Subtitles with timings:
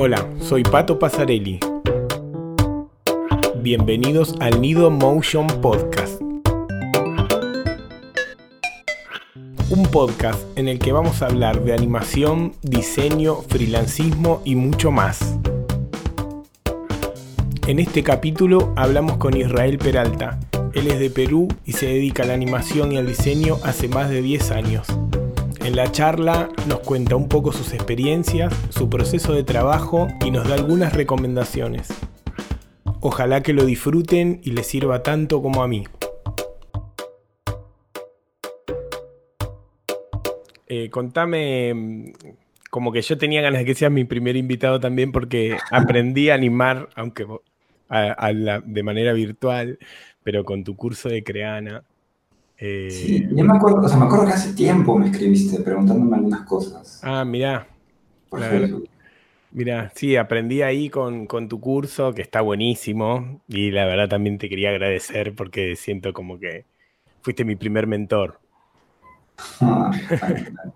[0.00, 1.58] Hola, soy Pato Pasarelli.
[3.60, 6.22] Bienvenidos al Nido Motion Podcast.
[9.70, 15.36] Un podcast en el que vamos a hablar de animación, diseño, freelancismo y mucho más.
[17.66, 20.38] En este capítulo hablamos con Israel Peralta.
[20.74, 24.10] Él es de Perú y se dedica a la animación y al diseño hace más
[24.10, 24.97] de 10 años.
[25.68, 30.48] En la charla nos cuenta un poco sus experiencias, su proceso de trabajo y nos
[30.48, 31.88] da algunas recomendaciones.
[33.00, 35.84] Ojalá que lo disfruten y les sirva tanto como a mí.
[40.68, 42.12] Eh, contame, mm,
[42.70, 46.34] como que yo tenía ganas de que seas mi primer invitado también porque aprendí a
[46.34, 47.26] animar, aunque
[47.90, 49.78] de manera virtual,
[50.22, 51.84] pero con tu curso de Creana.
[52.58, 56.16] Eh, sí, yo me acuerdo, o sea, me acuerdo que hace tiempo me escribiste preguntándome
[56.16, 57.00] algunas cosas.
[57.02, 57.68] Ah, mirá.
[59.50, 64.48] Mira, sí, aprendí ahí con, tu curso, que está buenísimo, y la verdad también te
[64.48, 66.66] quería agradecer porque siento como que
[67.22, 68.40] fuiste mi primer mentor.
[69.60, 69.90] Ah,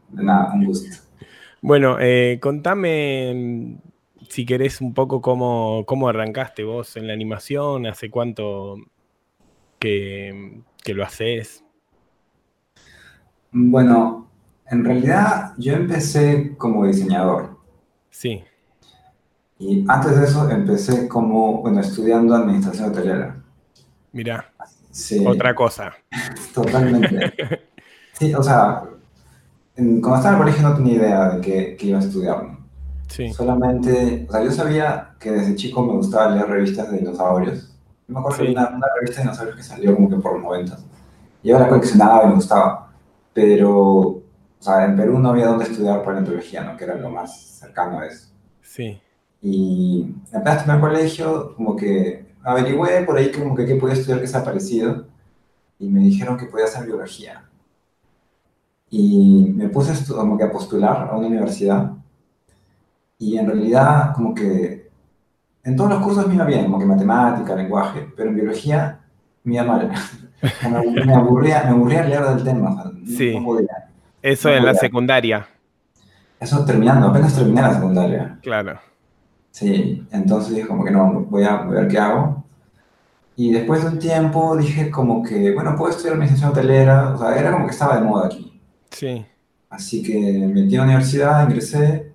[0.08, 0.96] de nada, un gusto.
[1.60, 3.76] Bueno, eh, contame
[4.28, 8.76] si querés un poco cómo, cómo arrancaste vos en la animación, hace cuánto
[9.78, 11.64] que, que lo haces.
[13.52, 14.22] Bueno,
[14.66, 17.58] en realidad yo empecé como diseñador.
[18.10, 18.42] Sí.
[19.58, 23.36] Y antes de eso empecé como, bueno, estudiando administración hotelera.
[24.12, 24.50] Mira,
[24.90, 25.24] sí.
[25.26, 25.92] otra cosa.
[26.54, 27.34] Totalmente.
[28.14, 28.82] sí, o sea,
[29.76, 32.58] cuando estaba en el colegio no tenía idea de qué, iba a estudiar.
[33.08, 33.30] Sí.
[33.32, 37.74] Solamente, o sea, yo sabía que desde chico me gustaba leer revistas de dinosaurios.
[38.08, 40.78] me acuerdo que una, una, revista de dinosaurios que salió como que por los 90.
[41.42, 42.91] Y yo la coleccionaba y me gustaba
[43.32, 44.22] pero, o
[44.58, 46.76] sea, en Perú no había dónde estudiar paleontología, ¿no?
[46.76, 48.28] Que era lo más cercano a eso.
[48.60, 49.00] Sí.
[49.40, 54.20] Y apenas terminé el colegio, como que averigüé por ahí como que qué podía estudiar
[54.20, 55.06] que sea parecido,
[55.78, 57.44] y me dijeron que podía hacer biología.
[58.90, 61.92] Y me puse como que a postular a una universidad,
[63.18, 64.90] y en realidad como que
[65.64, 69.00] en todos los cursos me iba bien, como que matemática, lenguaje, pero en biología
[69.44, 69.90] me iba mal.
[71.06, 72.92] me, aburría, me aburría leer del tema.
[73.06, 73.34] sí.
[74.22, 75.48] Eso en la secundaria.
[76.38, 78.38] Eso terminando, apenas terminé la secundaria.
[78.40, 78.78] Claro.
[79.50, 82.44] Sí, entonces dije como que no, voy a ver qué hago.
[83.34, 87.36] Y después de un tiempo dije como que, bueno, puedo estudiar administración hotelera, o sea,
[87.36, 88.60] era como que estaba de moda aquí.
[88.90, 89.26] Sí.
[89.70, 92.12] Así que me metí a la universidad, ingresé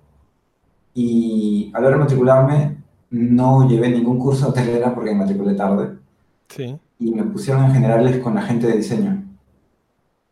[0.94, 2.76] y al hora de matricularme
[3.10, 5.98] no llevé ningún curso de hotelera porque me matriculé tarde.
[6.48, 9.24] Sí y me pusieron en generales con la gente de diseño.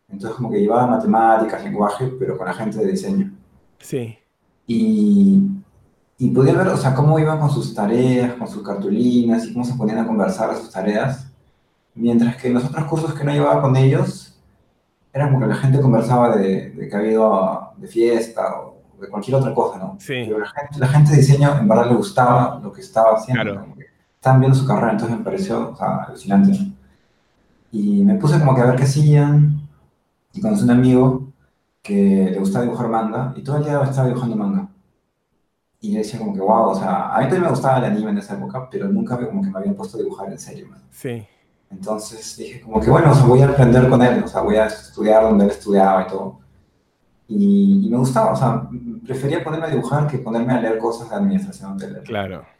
[0.09, 3.33] Entonces como que llevaba matemáticas, lenguaje, pero con la gente de diseño.
[3.79, 4.17] Sí.
[4.65, 5.43] Y,
[6.17, 9.65] y podía ver, o sea, cómo iban con sus tareas, con sus cartulinas y cómo
[9.65, 11.31] se ponían a conversar sus tareas.
[11.95, 14.39] Mientras que en los otros cursos que no llevaba con ellos,
[15.13, 19.07] era como que la gente conversaba de, de que había ido de fiesta o de
[19.07, 19.97] cualquier otra cosa, ¿no?
[19.99, 20.23] Sí.
[20.25, 23.43] Pero la gente, la gente de diseño en verdad le gustaba lo que estaba haciendo.
[23.43, 23.76] Claro
[24.17, 26.51] estaban viendo su carrera, entonces me pareció o sea, alucinante.
[27.71, 29.61] Y me puse como que a ver qué hacían,
[30.33, 31.27] y conocí un amigo
[31.81, 34.67] que le gustaba dibujar manga, y todo el día estaba dibujando manga.
[35.79, 38.11] Y yo decía como que, wow, o sea, a mí también me gustaba el anime
[38.11, 40.67] en esa época, pero nunca como que me habían puesto a dibujar en serio.
[40.89, 41.25] Sí.
[41.69, 44.55] Entonces dije como que, bueno, o sea, voy a aprender con él, o sea, voy
[44.55, 46.39] a estudiar donde él estudiaba y todo.
[47.27, 48.67] Y, y me gustaba, o sea,
[49.05, 52.03] prefería ponerme a dibujar que ponerme a leer cosas de administración hotelera.
[52.03, 52.56] Claro.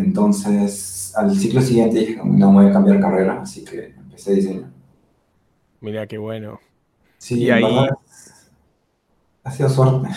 [0.00, 4.72] Entonces, al ciclo siguiente dije, no voy a cambiar carrera, así que empecé diseño.
[5.80, 6.60] Mira qué bueno.
[7.18, 7.64] Sí, y ahí
[9.44, 10.08] ha sido suerte.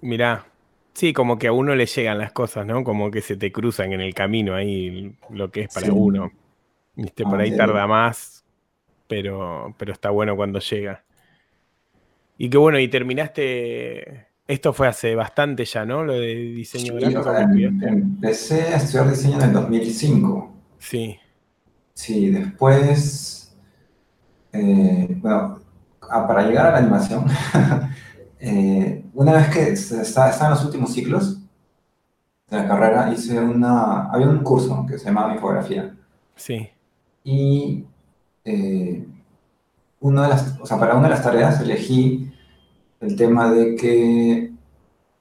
[0.00, 0.46] Mira,
[0.94, 2.84] sí, como que a uno le llegan las cosas, ¿no?
[2.84, 6.30] Como que se te cruzan en el camino ahí lo que es para uno.
[6.94, 8.44] Viste, por ahí tarda más,
[9.08, 11.04] pero, pero está bueno cuando llega.
[12.36, 16.02] Y qué bueno, y terminaste esto fue hace bastante ya, ¿no?
[16.02, 17.34] Lo de diseño gráfico.
[17.36, 20.52] Em, empecé a estudiar diseño en el 2005.
[20.78, 21.18] Sí.
[21.92, 23.54] Sí, después,
[24.52, 25.60] eh, bueno,
[26.00, 27.26] ah, para llegar a la animación,
[28.40, 31.40] eh, una vez que estaba, en los últimos ciclos
[32.48, 35.94] de la carrera, hice una, había un curso que se llamaba Infografía.
[36.36, 36.70] Sí.
[37.22, 37.84] Y
[38.46, 39.06] eh,
[40.00, 42.32] una de las, o sea, para una de las tareas elegí
[43.00, 44.47] el tema de que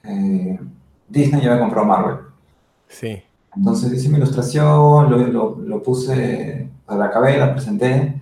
[0.07, 0.59] eh,
[1.07, 2.17] Disney ya había comprado Marvel.
[2.87, 3.21] Sí.
[3.55, 8.21] Entonces hice mi ilustración, lo, lo, puse, la acabé, la presenté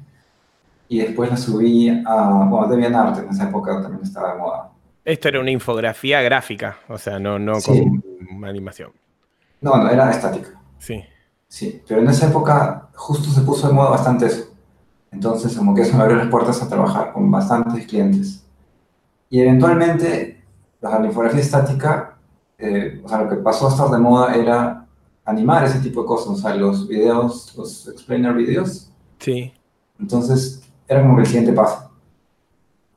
[0.88, 4.70] y después la subí a, bueno, DeviantArt, en esa época también estaba de moda.
[5.04, 8.92] Esto era una infografía gráfica, o sea, no, no con animación.
[9.62, 10.50] No, no, era estática.
[10.80, 11.04] Sí.
[11.48, 14.54] Sí, pero en esa época justo se puso de moda bastante eso.
[15.12, 18.46] Entonces, como que eso me abrió las puertas a trabajar con bastantes clientes.
[19.30, 20.35] Y eventualmente,
[20.82, 22.18] la infografía estática,
[22.58, 24.86] eh, o sea, lo que pasó a estar de moda era
[25.26, 28.92] animar ese tipo de cosas, o sea, los videos, los explainer videos.
[29.20, 29.52] Sí.
[30.00, 31.92] Entonces, era como el siguiente paso.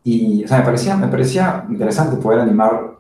[0.05, 2.99] Y, o sea, me parecía, me parecía interesante poder animar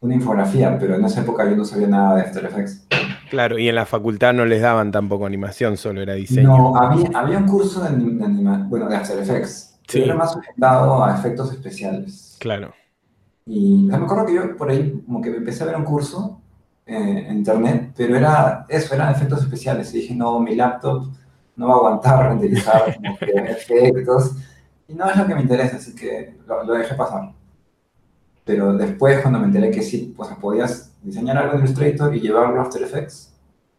[0.00, 2.86] una infografía, pero en esa época yo no sabía nada de After Effects.
[3.30, 6.48] Claro, y en la facultad no les daban tampoco animación, solo era diseño.
[6.48, 10.02] No, había, había un curso de, animación, bueno, de After Effects, sí.
[10.02, 12.36] era más orientado a efectos especiales.
[12.38, 12.72] Claro.
[13.46, 16.40] Y me acuerdo que yo por ahí como que empecé a ver un curso
[16.84, 19.94] eh, en internet, pero era eso, eran efectos especiales.
[19.94, 21.08] Y dije, no, mi laptop
[21.54, 24.36] no va a aguantar renderizar como que efectos.
[24.88, 27.32] Y no es lo que me interesa, así que lo, lo dejé pasar.
[28.44, 32.60] Pero después, cuando me enteré que sí, pues podías diseñar algo en Illustrator y llevarlo
[32.60, 33.32] a After Effects,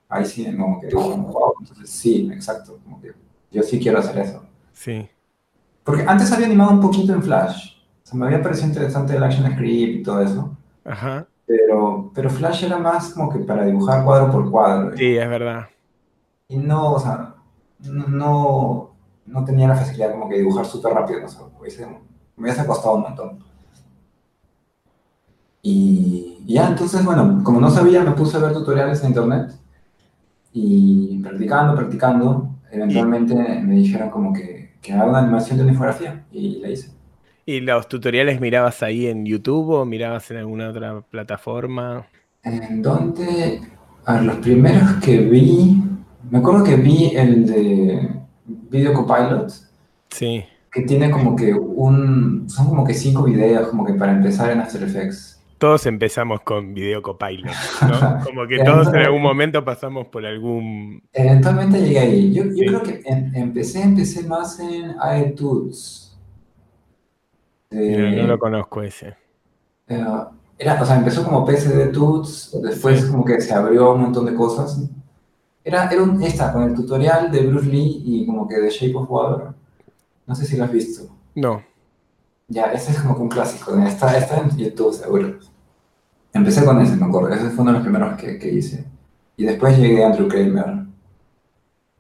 [0.10, 3.14] ahí sí, como que, wow, entonces sí, exacto, como que
[3.52, 4.44] yo sí quiero hacer eso.
[4.74, 5.08] Sí.
[5.84, 7.77] Porque antes había animado un poquito en Flash,
[8.08, 10.56] o sea, me había parecido interesante el Action Script y todo eso.
[10.86, 11.28] Ajá.
[11.46, 14.96] Pero, pero Flash era más como que para dibujar cuadro por cuadro.
[14.96, 15.68] Sí, es verdad.
[16.48, 17.36] Y no, o sea,
[17.80, 18.92] no,
[19.26, 21.42] no tenía la facilidad como que dibujar súper rápido, o sea,
[22.38, 23.40] me hubiese costado un montón.
[25.62, 29.52] Y, ya, entonces, bueno, como no sabía, me puse a ver tutoriales en internet
[30.54, 36.26] y practicando, practicando, eventualmente me dijeron como que, que haga una animación de una infografía
[36.32, 36.97] y la hice.
[37.50, 42.06] ¿Y los tutoriales mirabas ahí en YouTube o mirabas en alguna otra plataforma?
[42.44, 43.62] En donde,
[44.04, 45.82] a ver, los primeros que vi,
[46.30, 48.10] me acuerdo que vi el de
[48.46, 49.50] Video Copilot.
[50.10, 50.44] Sí.
[50.70, 54.60] Que tiene como que un, son como que cinco videos como que para empezar en
[54.60, 57.52] After Effects todos empezamos con Video Copilot,
[57.82, 58.20] ¿no?
[58.24, 61.02] Como que todos en algún momento pasamos por algún...
[61.14, 62.32] Eventualmente llegué ahí.
[62.32, 63.02] Yo, creo que
[63.34, 66.07] empecé, empecé más en iTunes.
[67.72, 69.16] No lo conozco ese.
[69.88, 70.06] Eh,
[70.58, 74.34] era, o sea, empezó como PSD Tools, después como que se abrió un montón de
[74.34, 74.82] cosas.
[75.64, 78.96] Era, era un, esta, con el tutorial de Bruce Lee y como que de Shape
[78.96, 79.48] of Water.
[80.26, 81.10] No sé si lo has visto.
[81.36, 81.62] No.
[82.48, 83.78] Ya, ese es como que un clásico.
[83.78, 85.38] Está, está en YouTube, seguro.
[86.34, 87.30] Empecé con ese, me acuerdo.
[87.30, 88.86] Ese fue uno de los primeros que, que hice.
[89.36, 90.87] Y después llegué a Andrew Kramer.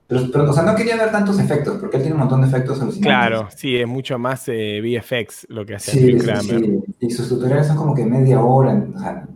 [0.07, 2.47] Pero, pero, o sea, no quería ver tantos efectos, porque él tiene un montón de
[2.47, 3.07] efectos alucinantes.
[3.07, 6.61] Claro, sí, es mucho más eh, VFX lo que hace Andrew Kramer.
[6.61, 8.87] Sí, y sus tutoriales son como que media hora.
[8.95, 9.27] O sea,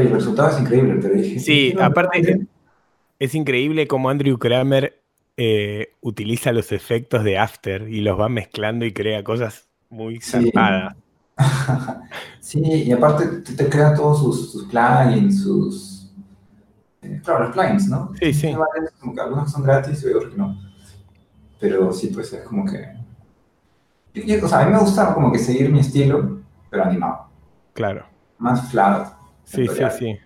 [0.00, 1.38] el resultado es increíble, pero dije...
[1.38, 2.46] Sí, aparte
[3.18, 5.00] es, increíble como Andrew Kramer
[5.36, 10.96] eh, utiliza los efectos de After y los va mezclando y crea cosas muy zarpada.
[12.40, 12.60] Sí.
[12.60, 15.97] y aparte te, crea todos sus, plugins, sus...
[17.02, 18.12] Eh, claro, los plugins, ¿no?
[18.20, 18.54] Sí, sí.
[19.00, 20.58] Como que algunos son gratis y otros que no.
[21.60, 22.94] Pero sí, pues es como que...
[24.42, 26.40] o sea, a mí me gusta como que seguir mi estilo,
[26.70, 27.28] pero animado.
[27.72, 28.06] Claro.
[28.38, 29.12] Más flat.
[29.44, 30.18] Sí, sí, sí.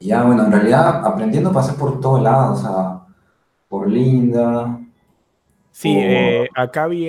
[0.00, 3.06] Y ya, bueno, en realidad aprendiendo pasé por todos lados, o sea,
[3.68, 4.78] por Linda,
[5.80, 7.06] Sí, eh, acá vi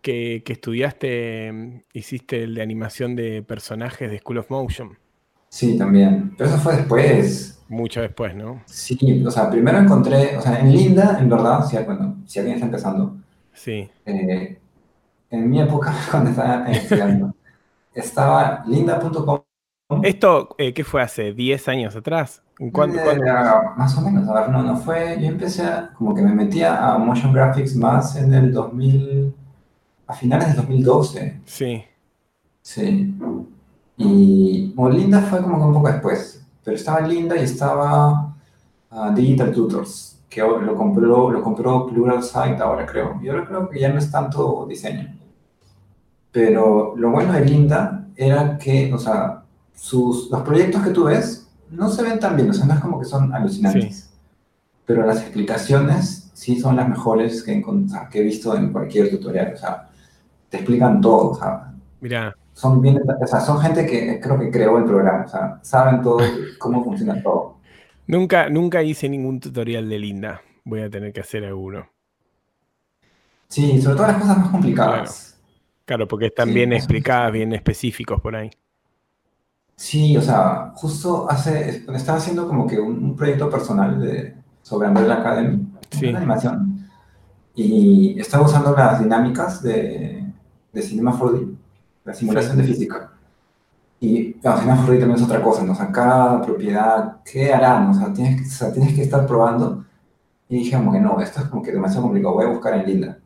[0.00, 4.96] que, estudiaste, hiciste el de animación de personajes de School of Motion.
[5.48, 6.34] Sí, también.
[6.36, 7.62] Pero eso fue después.
[7.68, 8.62] Mucho después, ¿no?
[8.66, 12.54] Sí, o sea, primero encontré, o sea, en Linda, en verdad, si, bueno, si alguien
[12.56, 13.16] está empezando.
[13.52, 13.90] Sí.
[14.06, 14.58] Eh,
[15.30, 17.34] en mi época, cuando estaba estudiando,
[17.94, 19.42] estaba linda.com
[20.02, 22.42] ¿Esto eh, qué fue hace 10 años atrás?
[22.72, 23.20] ¿Cuándo, eh,
[23.76, 25.16] Más o menos, a ver, no, no fue.
[25.20, 29.34] Yo empecé a, como que me metía a motion graphics más en el 2000,
[30.08, 31.40] a finales del 2012.
[31.44, 31.84] Sí.
[32.60, 33.14] Sí.
[33.98, 36.46] Y bueno, Linda fue como que un poco después.
[36.64, 38.34] Pero estaba Linda y estaba
[38.90, 43.20] ah, Digital Tutors, que lo compró, lo compró Plural Site ahora creo.
[43.20, 45.14] Yo creo que ya no es tanto diseño.
[46.30, 49.42] Pero lo bueno de Linda era que, o sea,
[49.74, 52.80] sus, los proyectos que tú ves no se ven tan bien, o sea, no es
[52.80, 54.10] como que son alucinantes.
[54.86, 57.62] Pero las explicaciones sí son las mejores que,
[58.10, 59.88] que he visto en cualquier tutorial, o sea,
[60.48, 62.34] te explican todo, o sea, Mira.
[62.58, 66.02] Son, bien, o sea, son gente que creo que creó el programa, o sea, saben
[66.02, 66.18] todo,
[66.58, 67.58] cómo funciona todo.
[68.08, 71.88] Nunca, nunca hice ningún tutorial de Linda, voy a tener que hacer alguno.
[73.46, 75.40] Sí, sobre todo las cosas más complicadas.
[75.84, 78.50] Claro, porque están bien explicadas, bien específicos por ahí.
[79.76, 85.20] Sí, o sea, justo hace, estaba haciendo como que un, proyecto personal de, sobre Umbrella
[85.20, 86.08] Academy, sí.
[86.08, 86.90] una animación,
[87.54, 90.24] y estaba usando las dinámicas de,
[90.72, 91.56] de Cinema 4D,
[92.08, 93.12] la simulación de física.
[94.00, 95.72] Y al final también es otra cosa, ¿no?
[95.72, 97.90] O sea, cada propiedad, ¿qué harán?
[97.90, 99.84] O sea, tienes, o sea, tienes que estar probando.
[100.48, 102.86] Y dije como que no, esto es como que demasiado complicado, voy a buscar en
[102.86, 103.18] Linda.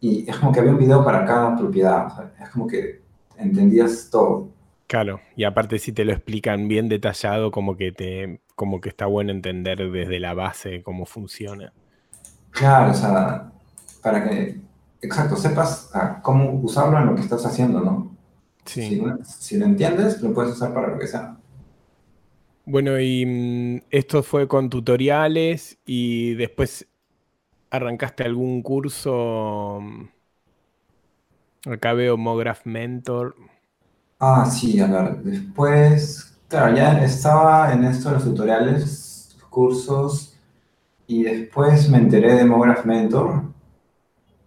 [0.00, 3.02] Y es como que había un video para cada propiedad, o sea, es como que
[3.36, 4.48] entendías todo.
[4.86, 9.04] Claro, y aparte si te lo explican bien detallado, como que te, como que está
[9.04, 11.74] bueno entender desde la base cómo funciona.
[12.50, 13.50] Claro, o sea,
[14.02, 14.60] para que,
[15.02, 15.90] exacto, sepas
[16.22, 18.13] cómo usarlo en lo que estás haciendo, ¿no?
[18.64, 19.02] Sí.
[19.24, 21.36] Si, lo entiendes, lo puedes usar para lo que sea.
[22.66, 26.86] Bueno, y mm, esto fue con tutoriales y después
[27.70, 29.80] arrancaste algún curso.
[29.82, 33.36] Mm, acá veo Mograph Mentor.
[34.18, 40.34] Ah, sí, a ver, después, claro, ya estaba en esto de los tutoriales, cursos,
[41.06, 43.53] y después me enteré de Mograph Mentor.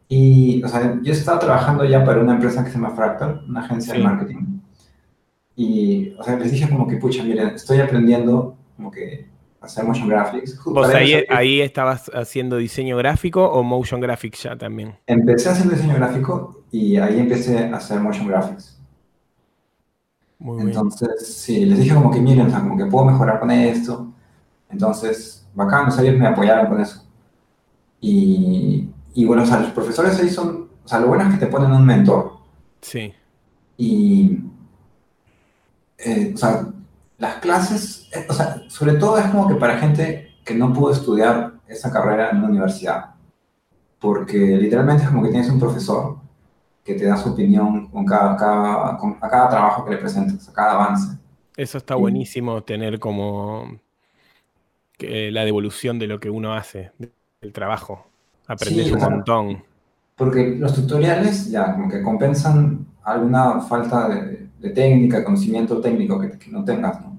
[0.10, 3.62] Y, o sea, yo estaba trabajando ya para una empresa que se llama Fractal, una
[3.62, 4.60] agencia de marketing.
[5.56, 9.28] Y, o sea, les dije como que, pucha, miren, estoy aprendiendo como que
[9.60, 10.58] hacer motion graphics.
[10.64, 14.96] ¿Vos ahí, ahí estabas haciendo diseño gráfico o motion graphics ya también?
[15.08, 18.78] Empecé haciendo diseño gráfico y ahí empecé a hacer motion graphics.
[20.40, 24.14] Entonces, sí, les dije como que miren, o sea, como que puedo mejorar con esto.
[24.70, 27.04] Entonces, bacán, o sea, ellos me apoyaron con eso.
[28.00, 31.44] Y, y bueno, o sea, los profesores ahí son, o sea, lo bueno es que
[31.44, 32.34] te ponen un mentor.
[32.82, 33.12] Sí.
[33.76, 34.38] Y,
[35.98, 36.68] eh, o sea,
[37.18, 40.92] las clases, eh, o sea, sobre todo es como que para gente que no pudo
[40.92, 43.16] estudiar esa carrera en una universidad.
[43.98, 46.18] Porque literalmente es como que tienes un profesor
[46.86, 50.48] que te da su opinión con cada, cada, con, a cada trabajo que le presentas,
[50.48, 51.18] a cada avance.
[51.56, 53.80] Eso está buenísimo, tener como
[55.00, 56.92] la devolución de lo que uno hace,
[57.42, 58.06] del trabajo.
[58.48, 59.64] Aprendes un montón.
[60.16, 66.32] Porque los tutoriales ya como que compensan alguna falta de, de técnica, conocimiento técnico que,
[66.38, 67.18] que no tengas, ¿no?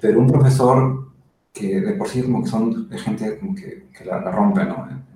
[0.00, 1.08] Pero un profesor
[1.52, 4.88] que de por sí como que son de gente como que, que la, rompe, ¿no?
[4.90, 5.08] En,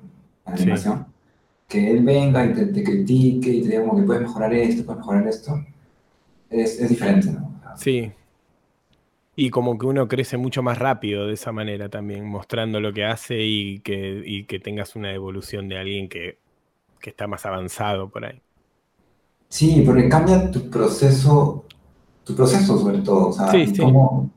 [0.45, 1.07] animación
[1.73, 4.99] que él venga y te, critique y te diga como que puedes mejorar esto, puedes
[4.99, 5.65] mejorar esto,
[6.51, 7.51] es, es diferente, ¿no?
[7.77, 8.13] Sí.
[9.35, 13.05] Y como que uno crece mucho más rápido de esa manera también, mostrando lo que
[13.05, 16.39] hace y que, y que tengas una evolución de alguien que,
[17.01, 18.43] que está más avanzado por ahí.
[19.49, 21.65] Sí, porque cambia tu proceso,
[22.25, 24.31] tu proceso sobre todo, o sea, cómo,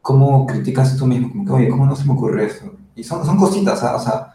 [0.00, 2.70] cómo, criticas tú mismo, como que, oye, ¿cómo no se me ocurre eso?
[2.94, 4.32] Y son, son cositas, o sea,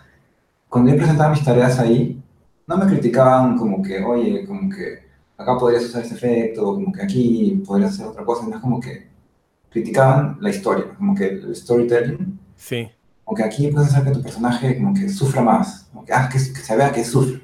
[0.69, 2.19] cuando yo presentaba mis tareas ahí,
[2.65, 7.03] no me criticaban como que, oye, como que acá podrías usar este efecto, como que
[7.03, 9.07] aquí podrías hacer otra cosa, no es como que
[9.77, 12.39] criticaban la historia, como que el storytelling.
[12.55, 12.89] Sí.
[13.23, 16.29] Como que aquí puedes hacer que tu personaje como que sufra más, como que, ah,
[16.31, 17.41] que, se vea que sufre.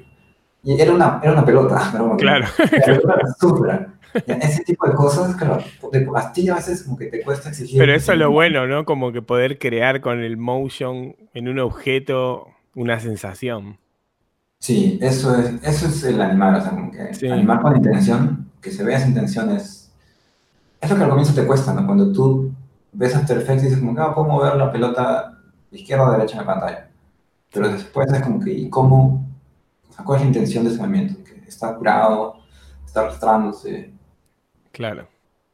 [0.62, 2.16] Y era una, era una pelota, ¿no?
[2.16, 2.46] claro.
[2.56, 2.94] Que
[3.40, 3.90] sufra.
[4.14, 5.58] Ese tipo de cosas, claro,
[5.90, 7.78] de ti a veces como que te cuesta exigir.
[7.78, 8.84] Pero eso es lo bueno, ¿no?
[8.84, 13.78] Como que poder crear con el motion en un objeto una sensación.
[14.60, 18.70] Sí, eso es, eso es el animar, o sea, como que animar con intención, que
[18.70, 19.83] se vea esa intención es,
[20.84, 21.86] es lo que al comienzo te cuesta, ¿no?
[21.86, 22.52] Cuando tú
[22.92, 25.38] ves After Effects y dices como, ah, puedo mover la pelota
[25.70, 26.90] izquierda o derecha en la pantalla.
[27.52, 29.26] Pero después es como que, ¿y cómo?
[29.88, 31.22] O sea, ¿cuál es la intención de ese movimiento?
[31.24, 32.36] Que está curado,
[32.84, 33.92] está arrastrándose.
[34.72, 35.08] Claro.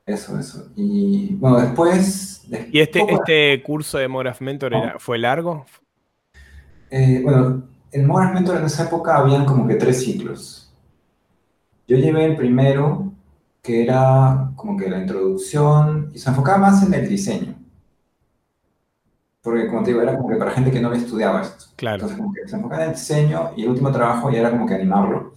[0.07, 0.69] Eso, eso.
[0.77, 2.45] Y bueno, después...
[2.73, 5.67] ¿Y este, este curso de Moraph Mentor era, fue largo?
[6.91, 10.73] Eh, bueno, en Modern Mentor en esa época habían como que tres ciclos.
[11.87, 13.13] Yo llevé el primero,
[13.63, 17.55] que era como que la introducción, y se enfocaba más en el diseño.
[19.43, 21.67] Porque, como te digo, era como que para gente que no había estudiado esto.
[21.77, 21.97] Claro.
[21.97, 24.67] Entonces, como que se enfocaba en el diseño, y el último trabajo ya era como
[24.67, 25.35] que animarlo.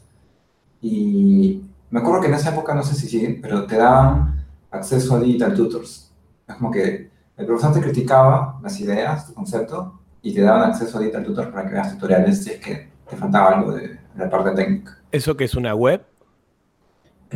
[0.81, 5.15] Y me acuerdo que en esa época, no sé si siguen, pero te daban acceso
[5.15, 6.11] a Digital Tutors.
[6.47, 10.97] Es como que el profesor te criticaba las ideas, tu concepto, y te daban acceso
[10.97, 14.29] a Digital Tutor para que veas tutoriales si es que te faltaba algo de, la
[14.29, 14.97] parte técnica.
[15.11, 16.01] ¿Eso que es una web?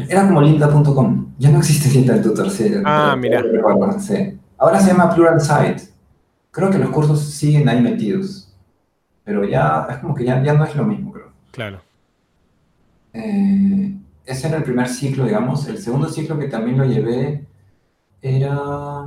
[0.10, 1.34] Era como linda.com.
[1.38, 2.74] Ya no existe Digital Tutor, sí.
[2.86, 3.44] Ah, mira.
[4.00, 4.38] Sí.
[4.58, 5.90] Ahora se llama Plural Site.
[6.52, 8.54] Creo que los cursos siguen ahí metidos.
[9.24, 11.32] Pero ya es como que ya, ya no es lo mismo, creo.
[11.52, 11.82] Claro.
[13.14, 15.68] Eh, ese era el primer ciclo, digamos.
[15.68, 17.46] El segundo ciclo que también lo llevé
[18.22, 19.06] era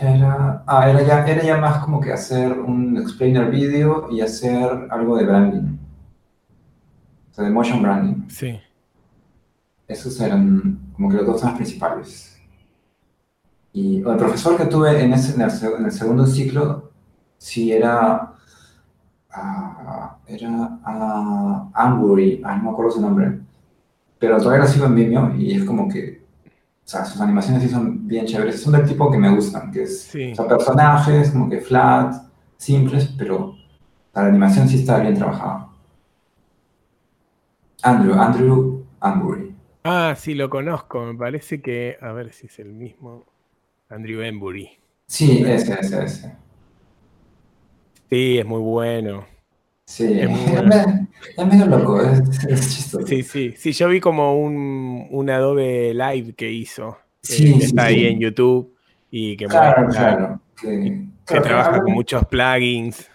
[0.00, 4.86] era, ah, era, ya, era ya más como que hacer un explainer video y hacer
[4.90, 5.76] algo de branding.
[7.30, 8.28] O sea, de motion branding.
[8.28, 8.60] Sí.
[9.88, 12.38] Esos eran como que los dos más principales.
[13.72, 16.92] Y el profesor que tuve en, ese, en, el, segundo ciclo,
[17.38, 18.34] sí era.
[19.34, 23.40] Uh, era uh, Anbury, no me acuerdo su nombre.
[24.18, 26.18] Pero todavía lo sigo en Vimeo y es como que
[26.88, 28.62] sea, sus animaciones sí son bien chéveres.
[28.62, 32.14] Son del tipo que me gustan, que es, son personajes como que flat,
[32.56, 33.54] simples, pero
[34.14, 35.68] la animación sí está bien trabajada.
[37.82, 39.47] Andrew, Andrew Ambury.
[39.90, 41.02] Ah, sí, lo conozco.
[41.02, 43.24] Me parece que, a ver si es el mismo.
[43.88, 44.68] Andrew Embury.
[45.06, 46.36] Sí, ese, ese, ese.
[48.10, 49.24] Sí, es muy bueno.
[49.86, 53.06] Sí, es, medio loco, es, chistoso.
[53.06, 56.98] Sí, sí, sí, yo vi como un, Adobe Live que hizo.
[57.22, 58.76] Sí, que está ahí en YouTube
[59.10, 63.10] y que, claro, claro, que, trabaja con muchos plugins.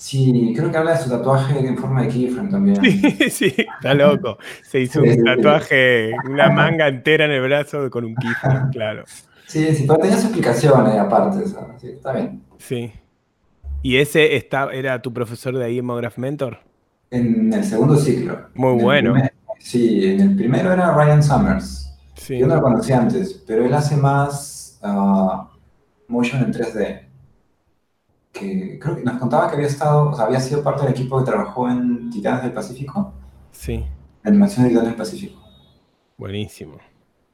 [0.00, 2.80] Sí, creo que habla de su tatuaje en forma de keyframe también.
[2.82, 4.38] Sí, sí, está loco.
[4.62, 9.04] Se hizo un tatuaje, una manga entera en el brazo con un keyframe, claro.
[9.46, 11.46] Sí, sí, pero tenía su explicación ahí aparte,
[11.78, 12.42] sí, está bien.
[12.56, 12.90] Sí.
[13.82, 16.60] ¿Y ese está, era tu profesor de ahí en Mograph Mentor?
[17.10, 18.48] En el segundo ciclo.
[18.54, 19.12] Muy bueno.
[19.58, 21.94] sí, en el primero era Ryan Summers.
[22.14, 22.38] Sí.
[22.38, 25.44] Yo no lo conocí antes, pero él hace más uh,
[26.08, 27.09] motion en 3D.
[28.32, 31.18] Que creo que nos contaba que había estado, o sea, había sido parte del equipo
[31.18, 33.12] que trabajó en Titanes del Pacífico.
[33.50, 33.84] Sí.
[34.22, 35.40] animación de Titanes del Pacífico.
[36.16, 36.78] Buenísimo.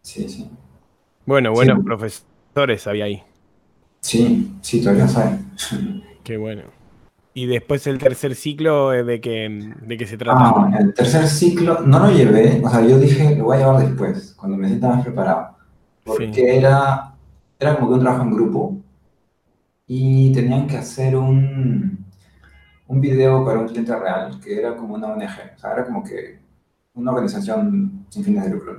[0.01, 0.51] Sí, sí.
[1.27, 3.23] Bueno, buenos profesores había ahí.
[4.01, 5.51] Sí, sí, todavía saben.
[6.25, 6.63] Qué bueno.
[7.35, 10.39] Y después el tercer ciclo, ¿de qué, de qué se trata?
[10.41, 13.87] Ah, el tercer ciclo no lo llevé, o sea, yo dije, lo voy a llevar
[13.87, 15.51] después, cuando me sienta más preparado.
[16.03, 17.15] Porque era,
[17.59, 18.77] era como que un trabajo en grupo
[19.87, 22.05] y tenían que hacer un,
[22.89, 26.03] un video para un cliente real, que era como una ONG, o sea, era como
[26.03, 26.39] que
[26.95, 28.79] una organización sin fines de lucro.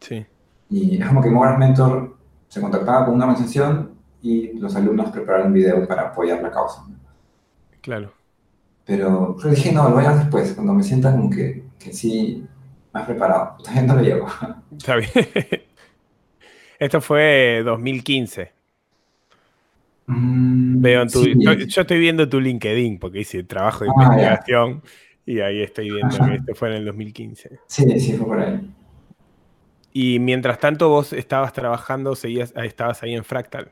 [0.00, 0.26] Sí.
[0.70, 2.16] Y es como que Mobile Mentor
[2.48, 3.92] se contactaba con una organización
[4.22, 6.84] y los alumnos prepararon un video para apoyar la causa.
[7.80, 8.12] Claro.
[8.84, 11.92] Pero yo dije, no, lo voy a hacer después, cuando me sienta como que, que
[11.92, 12.46] sí,
[12.92, 13.56] más preparado.
[13.62, 14.26] Todavía no lo llevo.
[14.76, 15.10] Está bien.
[16.78, 18.59] Esto fue 2015.
[20.06, 24.82] Mm, Veo tu, yo, estoy viendo tu LinkedIn porque hice trabajo de ah, investigación
[25.24, 27.60] y ahí estoy viendo que esto fue en el 2015.
[27.66, 28.60] Sí, sí, fue por ahí.
[29.92, 33.70] Y mientras tanto vos estabas trabajando, seguías, estabas ahí en Fractal.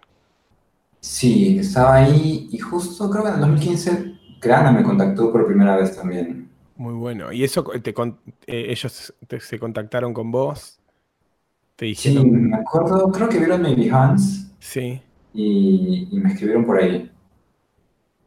[1.00, 5.76] Sí, estaba ahí y justo creo que en el 2015 Grana me contactó por primera
[5.76, 6.48] vez también.
[6.76, 7.32] Muy bueno.
[7.32, 7.90] ¿Y eso te,
[8.46, 10.78] eh, ellos se contactaron con vos?
[11.76, 12.22] ¿Te dijeron?
[12.24, 14.48] Sí, me acuerdo, creo que vieron mi Behance.
[14.58, 15.00] Sí.
[15.34, 17.10] Y, me escribieron por ahí.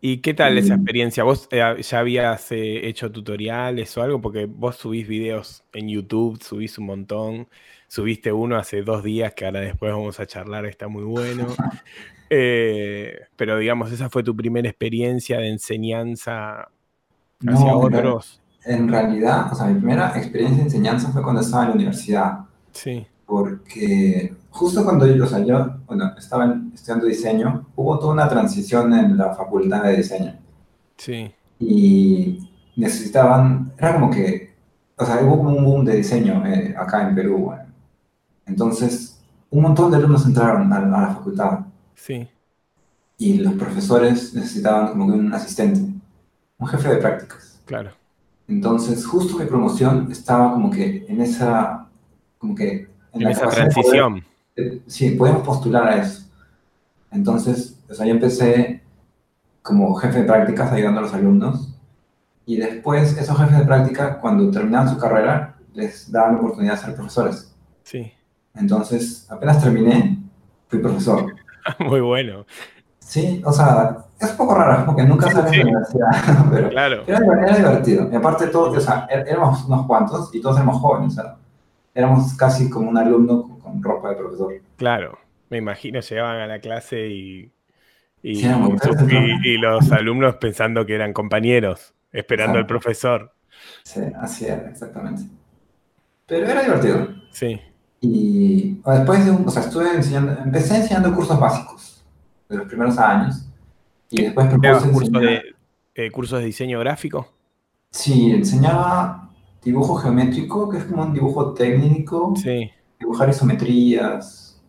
[0.03, 1.23] ¿Y qué tal esa experiencia?
[1.23, 4.19] ¿Vos eh, ya habías eh, hecho tutoriales o algo?
[4.19, 7.47] Porque vos subís videos en YouTube, subís un montón.
[7.87, 11.47] Subiste uno hace dos días que ahora después vamos a charlar, está muy bueno.
[12.33, 16.69] Eh, pero digamos, esa fue tu primera experiencia de enseñanza
[17.45, 18.41] hacia otros.
[18.63, 22.39] En realidad, o sea, mi primera experiencia de enseñanza fue cuando estaba en la universidad.
[22.71, 23.05] Sí.
[23.31, 28.93] Porque justo cuando yo, o sea, yo bueno, estaba estudiando diseño, hubo toda una transición
[28.93, 30.37] en la facultad de diseño.
[30.97, 31.33] Sí.
[31.57, 34.53] Y necesitaban, era como que,
[34.97, 37.53] o sea, hubo como un boom de diseño eh, acá en Perú.
[38.45, 41.59] Entonces, un montón de alumnos entraron a la facultad.
[41.95, 42.27] Sí.
[43.17, 45.79] Y los profesores necesitaban como que un asistente,
[46.57, 47.61] un jefe de prácticas.
[47.63, 47.91] Claro.
[48.49, 51.87] Entonces, justo mi promoción estaba como que en esa,
[52.37, 52.91] como que...
[53.13, 54.23] En, esa transición.
[54.55, 56.23] Eh, sí, podemos postular a eso.
[57.11, 58.81] Entonces, o sea, yo empecé
[59.61, 61.75] como jefe de prácticas ayudando a los alumnos
[62.45, 66.79] y después esos jefes de práctica, cuando terminaban su carrera, les daban la oportunidad de
[66.79, 67.55] ser profesores.
[67.83, 68.11] Sí.
[68.55, 70.19] Entonces, apenas terminé,
[70.67, 71.33] fui profesor.
[71.79, 72.45] Muy bueno.
[72.99, 77.03] Sí, o sea, es un poco raro, porque nunca sales de la universidad, pero claro.
[77.07, 78.09] era, divertido.
[78.11, 81.35] Y aparte, todos, o sea, er, éramos unos cuantos y todos éramos jóvenes, o sea,
[81.93, 84.53] éramos casi como un alumno con, ropa de profesor.
[84.77, 85.17] Claro,
[85.49, 87.51] me imagino llegaban a la clase y,
[88.23, 93.33] y, y, los alumnos pensando que eran compañeros, esperando al profesor.
[93.83, 95.23] Sí, así era, exactamente.
[96.25, 97.09] Pero era divertido.
[97.31, 97.59] Sí.
[98.01, 102.03] Y después de un, o sea, estuve enseñando, empecé enseñando cursos básicos
[102.49, 103.45] de los primeros años.
[104.09, 105.55] Y después propuse de,
[105.95, 107.31] eh, cursos de diseño gráfico?
[107.91, 109.30] Sí, enseñaba
[109.63, 112.33] dibujo geométrico, que es como un dibujo técnico.
[112.35, 112.69] Sí.
[112.99, 114.61] Dibujar isometrías.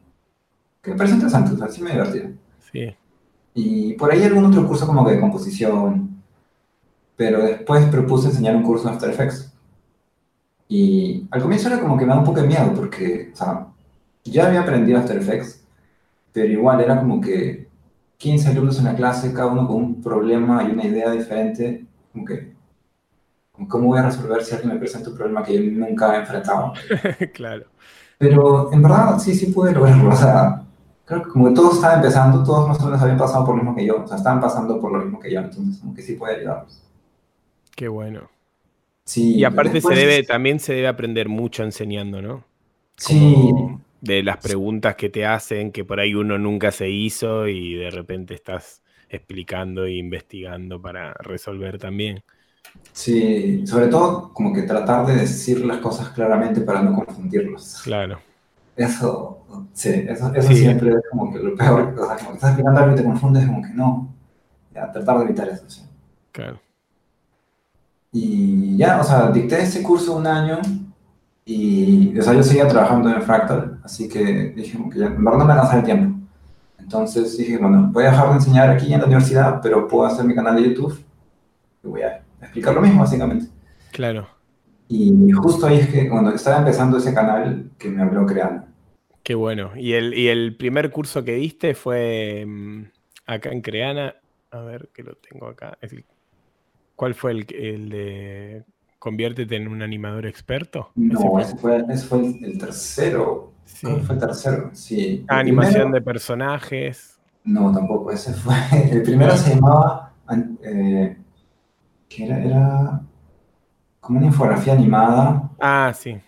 [0.80, 2.32] Que me parece interesante, o sea, sí me divertía.
[2.70, 2.94] Sí.
[3.54, 6.22] Y por ahí algún otro curso como que de composición.
[7.16, 9.52] Pero después propuse enseñar un curso de After Effects.
[10.68, 13.66] Y al comienzo era como que me da un poco de miedo porque, o sea,
[14.24, 15.62] ya había aprendido After Effects,
[16.32, 17.68] pero igual era como que
[18.16, 22.24] 15 alumnos en la clase, cada uno con un problema y una idea diferente, como
[22.24, 22.51] que,
[23.68, 26.72] ¿cómo voy a resolver si alguien me presenta un problema que yo nunca he enfrentado?
[27.34, 27.66] claro.
[28.18, 30.10] Pero en verdad sí, sí pude lograrlo.
[30.10, 30.62] O sea,
[31.04, 33.62] creo que como que todos estaban empezando, todos más o menos habían pasado por lo
[33.62, 34.02] mismo que yo.
[34.04, 35.40] O sea, estaban pasando por lo mismo que yo.
[35.40, 36.82] Entonces, como que sí puede ayudarlos.
[37.74, 38.30] Qué bueno.
[39.04, 39.36] Sí.
[39.36, 42.44] Y aparte se debe, también se debe aprender mucho enseñando, ¿no?
[42.96, 43.52] Sí.
[44.00, 47.90] de las preguntas que te hacen, que por ahí uno nunca se hizo y de
[47.90, 52.22] repente estás explicando e investigando para resolver también.
[52.92, 57.80] Sí, sobre todo como que tratar de decir las cosas claramente para no confundirlos.
[57.82, 58.18] Claro.
[58.76, 61.94] Eso, sí, eso, eso siempre es como que lo peor.
[61.98, 64.14] O sea, como que estás explicando algo y te confundes, como que no.
[64.74, 65.82] Ya, tratar de evitar eso, sí.
[66.32, 66.60] Claro.
[68.12, 70.60] Y ya, o sea, dicté ese curso un año
[71.44, 75.38] y, o sea, yo seguía trabajando en Fractal, así que dije, que ya, en verdad
[75.38, 76.18] no me alcanzaba el tiempo.
[76.78, 80.24] Entonces dije, bueno, voy a dejar de enseñar aquí en la universidad, pero puedo hacer
[80.24, 81.02] mi canal de YouTube
[81.82, 83.46] y voy a explicar lo mismo, básicamente.
[83.90, 84.28] Claro.
[84.88, 88.66] Y justo ahí es que cuando estaba empezando ese canal, que me habló creando.
[89.22, 89.70] Qué bueno.
[89.76, 92.82] ¿Y el, y el primer curso que diste fue mm,
[93.26, 94.16] acá en Creana?
[94.50, 95.78] A ver, que lo tengo acá.
[96.96, 98.64] ¿Cuál fue el, el de
[98.98, 100.90] conviértete en un animador experto?
[100.94, 103.52] No, ese fue, ese fue, el, tercero.
[103.64, 103.86] Sí.
[104.04, 104.70] fue el tercero?
[104.74, 105.24] Sí.
[105.28, 107.18] animación de personajes.
[107.44, 108.12] No, tampoco.
[108.12, 108.54] Ese fue.
[108.92, 110.12] El primero se llamaba.
[110.62, 111.16] Eh,
[112.14, 113.00] que era, era
[114.00, 115.50] como una infografía animada.
[115.60, 116.20] Ah, sí.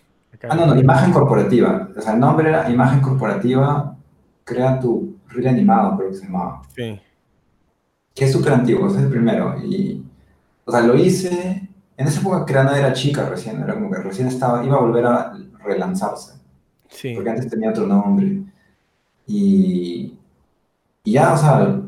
[0.49, 1.89] ah, no, no, imagen corporativa.
[1.95, 3.95] O sea, el nombre era imagen corporativa,
[4.43, 6.61] crea tu reel animado, creo que se llamaba.
[6.75, 6.99] Sí.
[8.13, 9.55] Que es súper antiguo, ese es el primero.
[9.63, 10.03] Y,
[10.63, 14.27] o sea, lo hice, en esa época Creana era chica recién, era como que recién
[14.27, 16.39] estaba, iba a volver a relanzarse.
[16.89, 17.13] Sí.
[17.13, 18.41] Porque antes tenía otro nombre.
[19.27, 20.17] Y,
[21.03, 21.81] y ya, o sea,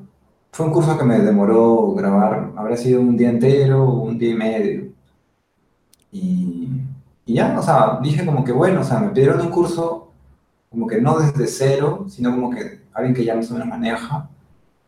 [0.57, 4.33] fue un curso que me demoró grabar, habría sido un día entero, un día y
[4.33, 4.91] medio.
[6.11, 6.81] Y,
[7.27, 10.11] ya, o sea, dije como que bueno, o sea, me pidieron un curso
[10.71, 14.27] como que no desde cero, sino como que alguien que ya más o menos maneja.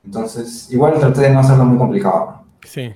[0.03, 2.45] Entonces, igual traté de no hacerlo muy complicado.
[2.63, 2.91] Sí.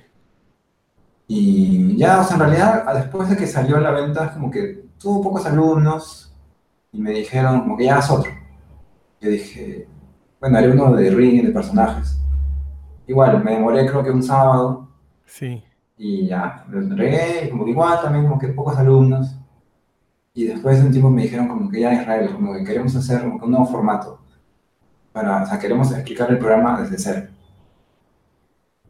[1.28, 4.84] Y ya, o sea, en realidad, después de que salió a la venta, como que
[4.98, 6.34] tuvo pocos alumnos
[6.90, 8.32] y me dijeron como que ya haz otro.
[9.20, 9.86] Yo dije,
[10.40, 12.18] bueno, haré uno de ring, de personajes.
[13.06, 14.88] Igual, me demoré creo que un sábado.
[15.26, 15.62] Sí.
[15.96, 19.36] Y ya, lo entregué, como que igual también como que pocos alumnos.
[20.32, 23.22] Y después de un tiempo me dijeron como que ya Israel, como que queremos hacer
[23.22, 24.20] como que un nuevo formato.
[25.12, 27.28] Para, o sea, queremos explicar el programa desde cero.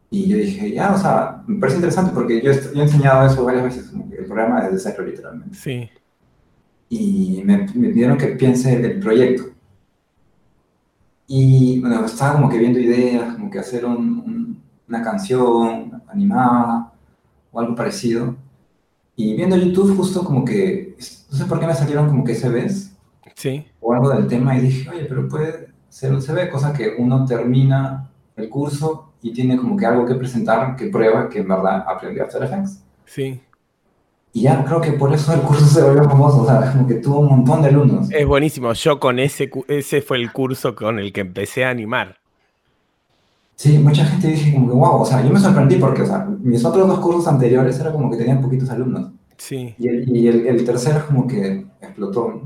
[0.09, 3.45] Y yo dije, ya, o sea, me parece interesante porque yo, yo he enseñado eso
[3.45, 5.55] varias veces, como que el programa desde cero literalmente.
[5.55, 5.89] Sí.
[6.89, 9.54] Y me, me pidieron que piense el proyecto.
[11.27, 16.91] Y bueno, estaba como que viendo ideas, como que hacer una canción animada
[17.51, 18.35] o algo parecido.
[19.15, 20.95] Y viendo YouTube justo como que,
[21.31, 22.95] no sé por qué me salieron como que CVs.
[23.33, 23.65] Sí.
[23.79, 27.25] O algo del tema y dije, oye, pero puede ser un CV, cosa que uno
[27.25, 31.85] termina el curso y tiene como que algo que presentar que prueba que en verdad
[31.87, 32.83] aprendió After Effects.
[33.05, 33.41] Sí.
[34.35, 36.95] Y ya creo que por eso el curso se volvió famoso, o sea, como que
[36.95, 38.11] tuvo un montón de alumnos.
[38.11, 42.17] Es buenísimo, yo con ese, ese fue el curso con el que empecé a animar.
[43.55, 46.27] Sí, mucha gente dice como que wow, o sea, yo me sorprendí porque, o sea,
[46.41, 49.09] mis otros dos cursos anteriores era como que tenían poquitos alumnos.
[49.37, 49.73] Sí.
[49.79, 52.41] Y el, y el, tercero como que explotó,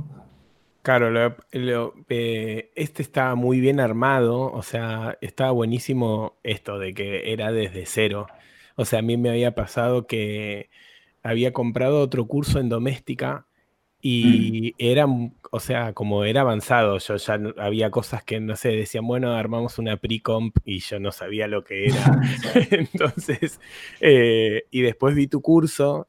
[0.83, 7.51] Claro, eh, este estaba muy bien armado, o sea, estaba buenísimo esto de que era
[7.51, 8.27] desde cero.
[8.75, 10.69] O sea, a mí me había pasado que
[11.23, 14.01] había comprado otro curso en doméstica mm.
[14.01, 15.05] y era,
[15.51, 19.79] o sea, como era avanzado, yo ya había cosas que, no sé, decían, bueno, armamos
[19.79, 22.21] una pre-comp y yo no sabía lo que era.
[22.71, 23.59] Entonces,
[24.01, 26.07] eh, y después vi tu curso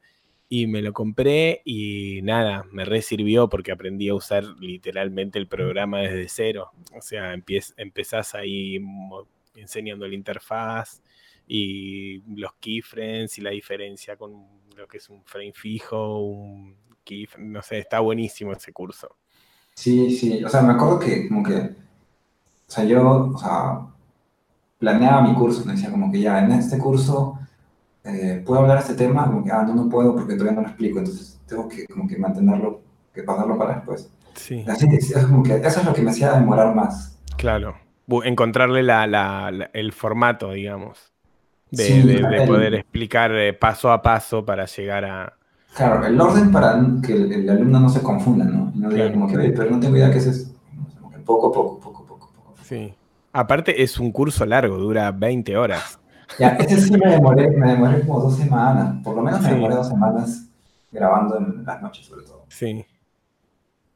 [0.53, 6.01] y me lo compré y nada, me resirvió porque aprendí a usar literalmente el programa
[6.01, 6.73] desde cero.
[6.93, 7.35] O sea,
[7.77, 8.81] empezás ahí
[9.55, 11.03] enseñando la interfaz
[11.47, 14.45] y los keyframes y la diferencia con
[14.81, 19.17] lo que es un frame fijo, un key, no sé, está buenísimo ese curso.
[19.75, 21.71] Sí, sí, o sea, me acuerdo que como que, o
[22.67, 23.81] sea, yo, o sea,
[24.79, 27.39] planeaba mi curso, me decía como que ya, en este curso,
[28.05, 29.27] eh, ¿puedo hablar de este tema?
[29.27, 32.09] Como que, ah, no, no puedo porque todavía no lo explico, entonces tengo que como
[32.09, 32.81] que mantenerlo,
[33.13, 34.11] que pasarlo para después.
[34.35, 34.65] Sí.
[34.67, 37.19] Así, es como que eso es lo que me hacía demorar más.
[37.37, 37.77] Claro,
[38.25, 41.10] encontrarle la, la, el formato, digamos
[41.71, 45.37] de, poder explicar eh, paso a paso para llegar a...
[45.75, 48.73] Claro, el orden para que el, alumno no se confunda, ¿no?
[48.75, 50.53] Y no diga como que, pero no tengo idea qué es eso.
[51.25, 52.55] Poco a poco, poco a poco, poco.
[52.65, 52.93] Sí.
[53.33, 56.01] Aparte es un curso largo, dura 20 horas.
[56.39, 58.97] Ya, ese sí me demoré, me demoré como dos semanas.
[59.05, 60.49] Por lo menos me demoré dos semanas
[60.91, 62.45] grabando en las noches sobre todo.
[62.49, 62.85] Sí.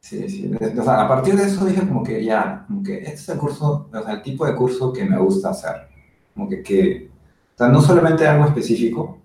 [0.00, 0.50] Sí, sí.
[0.78, 3.38] O sea, a partir de eso dije como que ya, como que este es el
[3.38, 5.88] curso, o sea, el tipo de curso que me gusta hacer.
[6.34, 7.10] Como que, que
[7.54, 9.18] o sea, no solamente algo específico,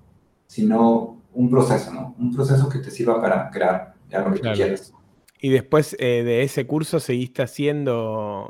[0.45, 2.15] sino un proceso, ¿no?
[2.19, 4.93] Un proceso que te sirva para crear algo que quieras.
[5.39, 8.49] Y después eh, de ese curso seguiste haciendo,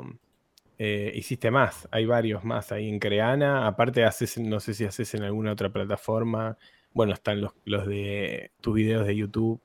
[0.78, 5.14] eh, hiciste más, hay varios más ahí en Creana, aparte haces, no sé si haces
[5.14, 6.58] en alguna otra plataforma,
[6.92, 9.60] bueno, están los, los de tus videos de YouTube.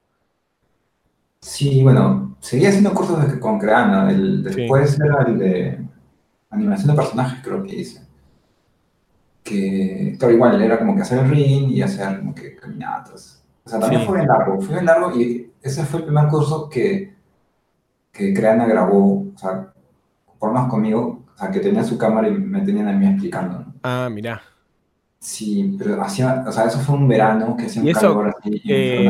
[1.42, 4.10] Sí, bueno, seguía haciendo cursos con Creana.
[4.10, 5.80] El, después era el de
[6.50, 8.05] animación de personajes, creo que hice.
[9.56, 13.44] Que, todo igual, era como que hacer el ring y hacer como que caminatas.
[13.64, 16.70] O sea, también fue bien largo, fue bien largo y ese fue el primer curso
[16.70, 17.14] que,
[18.12, 19.74] que Creana grabó, o sea,
[20.38, 23.66] por más conmigo, o sea, que tenía su cámara y me tenían a mí explicando.
[23.84, 24.42] Ah, mira.
[25.20, 28.62] Sí, pero hacía, o sea, eso fue un verano que hacía un calor así.
[28.64, 29.10] Y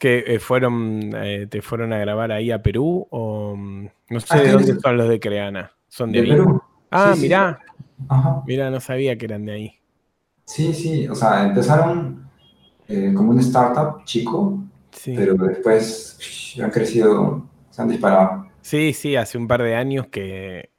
[0.00, 4.26] que eh, fueron, eh, te fueron a grabar ahí a Perú o mm, no sé
[4.30, 5.72] ah, de dónde son los de Creana.
[5.88, 6.62] Son de, Perú.
[6.90, 7.60] Ah, mirá.
[8.44, 9.80] Mirá, no sabía que eran de ahí.
[10.44, 12.28] Sí, sí, o sea, empezaron
[12.88, 14.64] eh, como un startup chico,
[15.14, 16.18] pero después
[16.62, 18.46] han crecido, se han disparado.
[18.62, 20.70] Sí, sí, hace un par de años que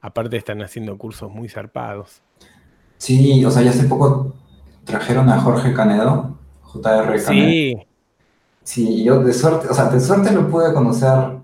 [0.00, 2.22] aparte están haciendo cursos muy zarpados.
[2.98, 4.34] Sí, o sea, ya hace poco
[4.84, 7.48] trajeron a Jorge Canedo, JR Canedo.
[7.50, 7.74] Sí,
[8.62, 11.38] Sí, yo de suerte, o sea, de suerte lo pude conocer.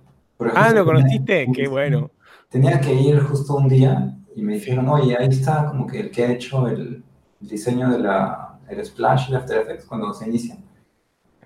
[0.55, 1.51] ah, ¿lo conociste?
[1.53, 2.11] Qué bueno.
[2.49, 6.11] Tenía que ir justo un día y me dijeron, oye, ahí está como que el
[6.11, 7.05] que ha hecho el,
[7.41, 10.57] diseño de la, el splash de After Effects cuando se inicia.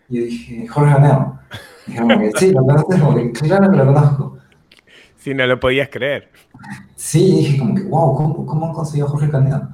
[0.09, 1.41] Y yo dije, Jorge Aneo.
[1.87, 4.39] Dije, sí, lo conoces, como que claro que lo conozco.
[5.17, 6.31] Sí, no lo podías creer.
[6.95, 9.69] Sí, dije como que, wow, ¿cómo, cómo han conseguido Jorge Canedo?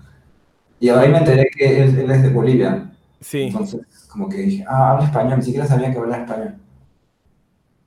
[0.78, 2.90] Y ahí me enteré que él, él es de Bolivia.
[3.20, 3.48] Sí.
[3.48, 6.54] Entonces, como que dije, ah, habla español, ni siquiera sabía que hablaba español.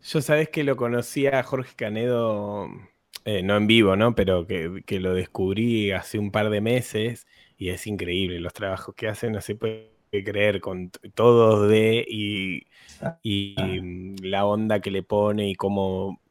[0.04, 2.68] Yo sabes que lo conocí a Jorge Canedo,
[3.26, 4.16] eh, no en vivo, ¿no?
[4.16, 9.08] Pero que, lo descubrí hace un par de meses y es increíble los trabajos que
[9.08, 12.68] hace, no se puede creer con todo de y,
[13.22, 13.56] y
[14.22, 16.22] la onda que le pone y cómo,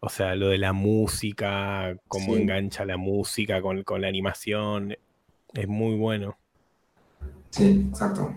[0.00, 4.96] o sea, lo de la música, cómo engancha la música con, con la animación,
[5.54, 6.36] es muy bueno.
[7.50, 8.34] Sí, exacto.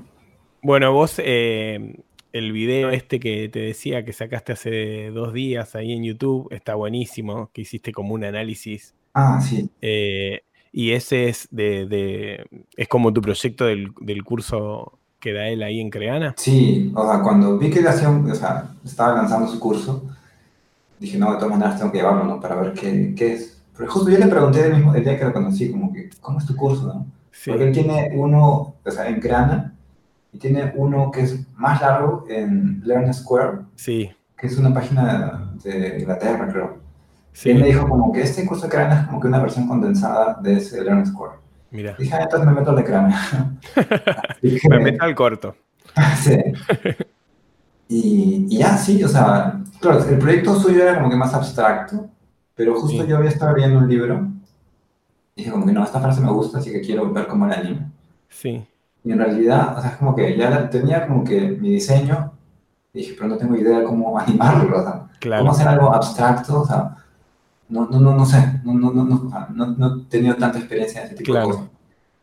[0.61, 1.95] Bueno, vos, eh,
[2.31, 6.75] el video este que te decía que sacaste hace dos días ahí en YouTube, está
[6.75, 8.93] buenísimo, que hiciste como un análisis.
[9.13, 9.69] Ah, sí.
[9.81, 15.79] Eh, y ese es de, es como tu proyecto del, curso que da él ahí
[15.79, 16.35] en Creana.
[16.37, 20.03] Sí, o sea, cuando vi que hacía o sea, estaba lanzando su curso,
[20.99, 22.39] dije, no, de todas maneras tengo que llevarlo, ¿no?
[22.39, 23.61] Para ver qué, qué es.
[23.75, 26.39] Pero justo yo le pregunté el mismo el día que lo conocí, como que, ¿cómo
[26.39, 27.05] es tu curso, no?
[27.45, 29.68] Porque él tiene uno, o sea, en Creana,
[30.31, 33.59] y tiene uno que es más largo en Learn Square.
[33.75, 34.11] Sí.
[34.37, 36.77] Que es una página de Inglaterra, creo.
[37.33, 37.49] Sí.
[37.49, 39.67] Y él me dijo como que este curso de Crana es como que una versión
[39.67, 41.37] condensada de ese Learn Square.
[41.71, 41.95] Mira.
[41.99, 43.59] dije, ah, entonces me meto al de Crana.
[44.69, 45.55] me meto al corto.
[46.21, 46.37] sí.
[47.87, 52.07] Y, y, ya, sí, o sea, claro, el proyecto suyo era como que más abstracto,
[52.55, 54.27] pero justo yo había estado viendo un libro
[55.39, 57.55] y dije como que no, esta frase me gusta, así que quiero ver cómo la
[57.55, 57.89] anima.
[58.27, 58.65] Sí.
[59.09, 62.31] Y en realidad, o sea, es como que ya tenía como que mi diseño,
[62.93, 65.07] y dije, pero no tengo idea de cómo animarlo, o sea,
[65.39, 66.95] cómo hacer algo abstracto, o sea,
[67.69, 71.07] no, no, no, no sé, no, no, no, no, no, he tenido tanta experiencia en
[71.07, 71.63] ese tipo de cosas.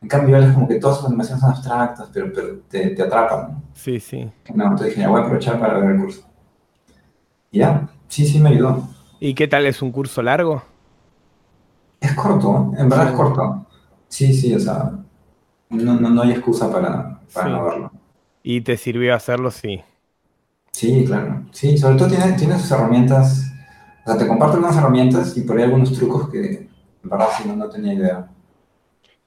[0.00, 3.54] En cambio, es como que todas sus animaciones son abstractas, pero, pero te, te atrapan,
[3.54, 3.62] ¿no?
[3.74, 4.30] Sí, sí.
[4.54, 6.22] No, entonces dije, ya voy a aprovechar para ver el curso.
[7.50, 8.86] Y ya, sí, sí me ayudó.
[9.18, 9.66] ¿Y qué tal?
[9.66, 10.62] ¿Es un curso largo?
[11.98, 13.66] Es corto, en verdad es corto.
[14.06, 14.92] Sí, sí, o sea,
[15.70, 17.92] no, no, no hay excusa para, para no verlo.
[18.42, 19.50] ¿Y te sirvió hacerlo?
[19.50, 19.80] Sí.
[20.72, 21.44] Sí, claro.
[21.52, 23.50] Sí, sobre todo tiene, tiene sus herramientas.
[24.04, 26.68] O sea, te comparto algunas herramientas y por ahí algunos trucos que
[27.06, 28.28] en verdad si no, no tenía idea.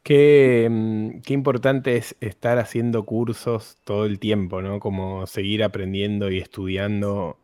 [0.04, 4.80] Qué, mm, qué, importante es estar haciendo cursos todo el tiempo, ¿no?
[4.80, 7.38] Como seguir aprendiendo y estudiando.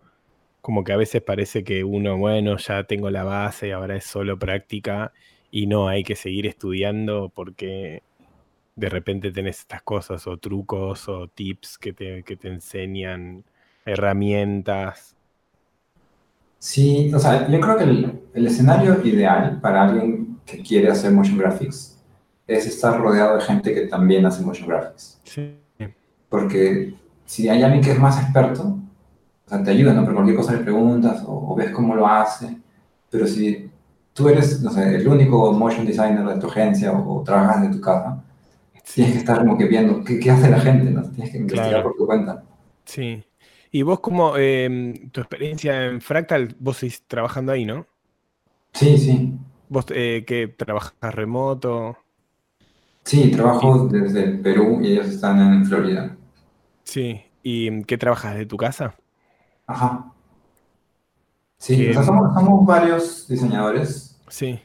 [0.61, 4.05] Como que a veces parece que uno, bueno, ya tengo la base, y ahora es
[4.05, 5.13] solo práctica.
[5.51, 8.03] Y no, hay que seguir estudiando porque
[8.75, 13.43] de repente tenés estas cosas o trucos o tips que te, que te enseñan,
[13.85, 15.15] herramientas.
[16.59, 21.11] Sí, o sea, yo creo que el, el, escenario ideal para alguien que quiere hacer
[21.11, 22.01] motion graphics
[22.47, 25.19] es estar rodeado de gente que también hace motion graphics.
[25.23, 25.57] Sí.
[26.27, 28.63] Porque si hay alguien que es más experto,
[29.45, 30.01] o sea, te ayuda, ¿no?
[30.01, 32.57] Pero cualquier cosa le preguntas o, ves cómo lo hace.
[33.09, 33.69] Pero si
[34.13, 37.69] tú eres, no sé, el único motion designer de tu agencia o, o trabajas de
[37.69, 38.24] tu casa,
[38.93, 41.01] Tienes que estar como que viendo qué, hace la gente, ¿no?
[41.11, 42.43] Tienes que investigar por tu cuenta.
[42.85, 43.23] Sí.
[43.71, 47.85] Y vos como em, tu experiencia en Fractal, vos seguís trabajando ahí, ¿no?
[48.73, 49.33] Sí, sí.
[49.67, 51.97] ¿Vos eh, que trabajas remoto?
[53.03, 56.15] Sí, trabajo desde Perú y ellos están en Florida.
[56.83, 58.95] Sí, ¿y qué trabajas de tu casa?
[59.67, 60.11] Ajá.
[61.57, 64.19] Sí, o sea, somos, varios diseñadores.
[64.27, 64.59] Sí.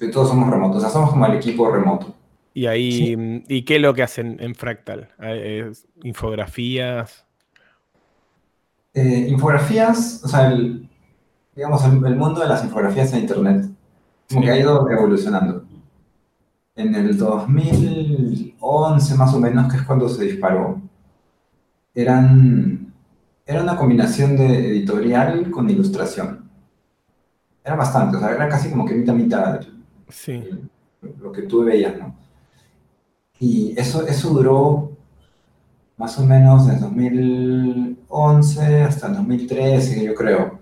[0.00, 2.14] Y todos somos remotos, o sea, somos como el equipo remoto.
[2.52, 5.08] ¿Y ahí, ¿y qué es lo que hacen en Fractal?
[6.02, 7.24] ¿Infografías?
[8.92, 10.88] Eh, infografías, o sea, el,
[11.54, 13.66] digamos, el, mundo de las infografías en Internet,
[14.28, 15.64] como que ha ido evolucionando.
[16.74, 20.80] En el 2011 más o menos, que es cuando se disparó,
[21.94, 22.92] eran,
[23.46, 26.50] era una combinación de editorial con ilustración.
[27.62, 29.60] Era bastante, o sea, era casi como que mitad mitad
[30.08, 30.42] sí.
[31.20, 32.16] lo que tú veías, ¿no?
[33.40, 34.92] Y eso, eso duró
[35.96, 40.60] más o menos desde 2011 hasta 2013, yo creo,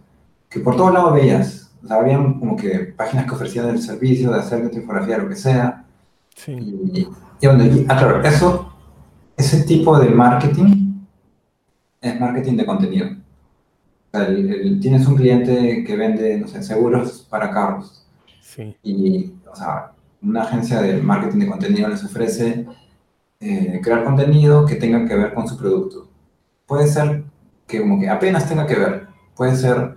[0.49, 1.73] que por todos lados veías.
[1.83, 5.37] O sea, habían como que páginas que ofrecían el servicio de hacer infografía, lo que
[5.37, 5.85] sea.
[6.35, 6.53] Sí.
[6.53, 7.09] Y, y,
[7.89, 8.73] ah, claro, eso,
[9.37, 11.05] ese tipo de marketing
[12.01, 13.09] es marketing de contenido.
[14.13, 14.27] O sea,
[14.81, 18.07] tienes un cliente que vende, no sé, seguros para carros.
[18.41, 18.77] Sí.
[18.83, 22.67] Y, o sea, una agencia de marketing de contenido les ofrece
[23.41, 26.09] eh, crear contenido que tenga que ver con su producto.
[26.67, 27.25] Puede ser
[27.67, 29.07] que como que apenas tenga que ver.
[29.37, 29.97] Puede ser,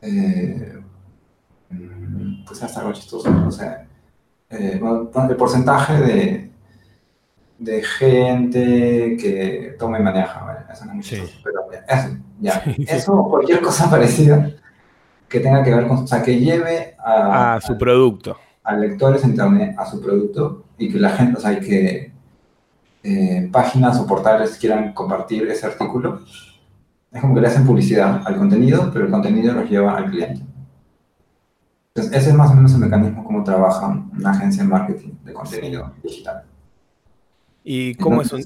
[0.00, 0.80] eh,
[1.70, 3.86] mm, pues hasta algo chistoso, o sea,
[4.50, 6.50] eh, el porcentaje de,
[7.58, 13.24] de gente que toma y maneja, eso no es muy chistoso, pero eso, ya, eso
[13.28, 14.50] cualquier cosa parecida
[15.28, 18.38] que tenga que ver con, o sea, que lleve a, su producto.
[18.68, 22.12] A lectores en internet a su producto y que la gente, o sea, que
[23.02, 26.20] eh, páginas o portales quieran compartir ese artículo,
[27.10, 30.42] es como que le hacen publicidad al contenido, pero el contenido los lleva al cliente.
[31.94, 35.32] Entonces, ese es más o menos el mecanismo como trabaja una agencia de marketing de
[35.32, 36.44] contenido digital.
[37.64, 38.44] ¿Y cómo, es un,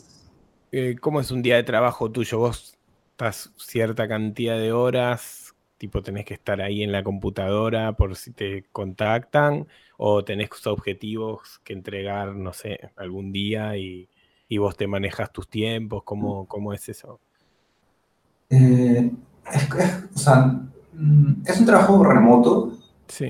[0.71, 2.39] eh, cómo es un día de trabajo tuyo?
[2.39, 2.79] ¿Vos
[3.11, 5.55] estás cierta cantidad de horas?
[5.77, 9.67] Tipo, tenés que estar ahí en la computadora por si te contactan,
[10.05, 14.09] o tenés objetivos que entregar, no sé, algún día y,
[14.49, 16.03] y vos te manejas tus tiempos?
[16.03, 17.21] ¿Cómo, cómo es eso?
[18.51, 19.13] Eh,
[19.53, 20.61] es, o sea,
[20.93, 22.73] mm, es, un trabajo remoto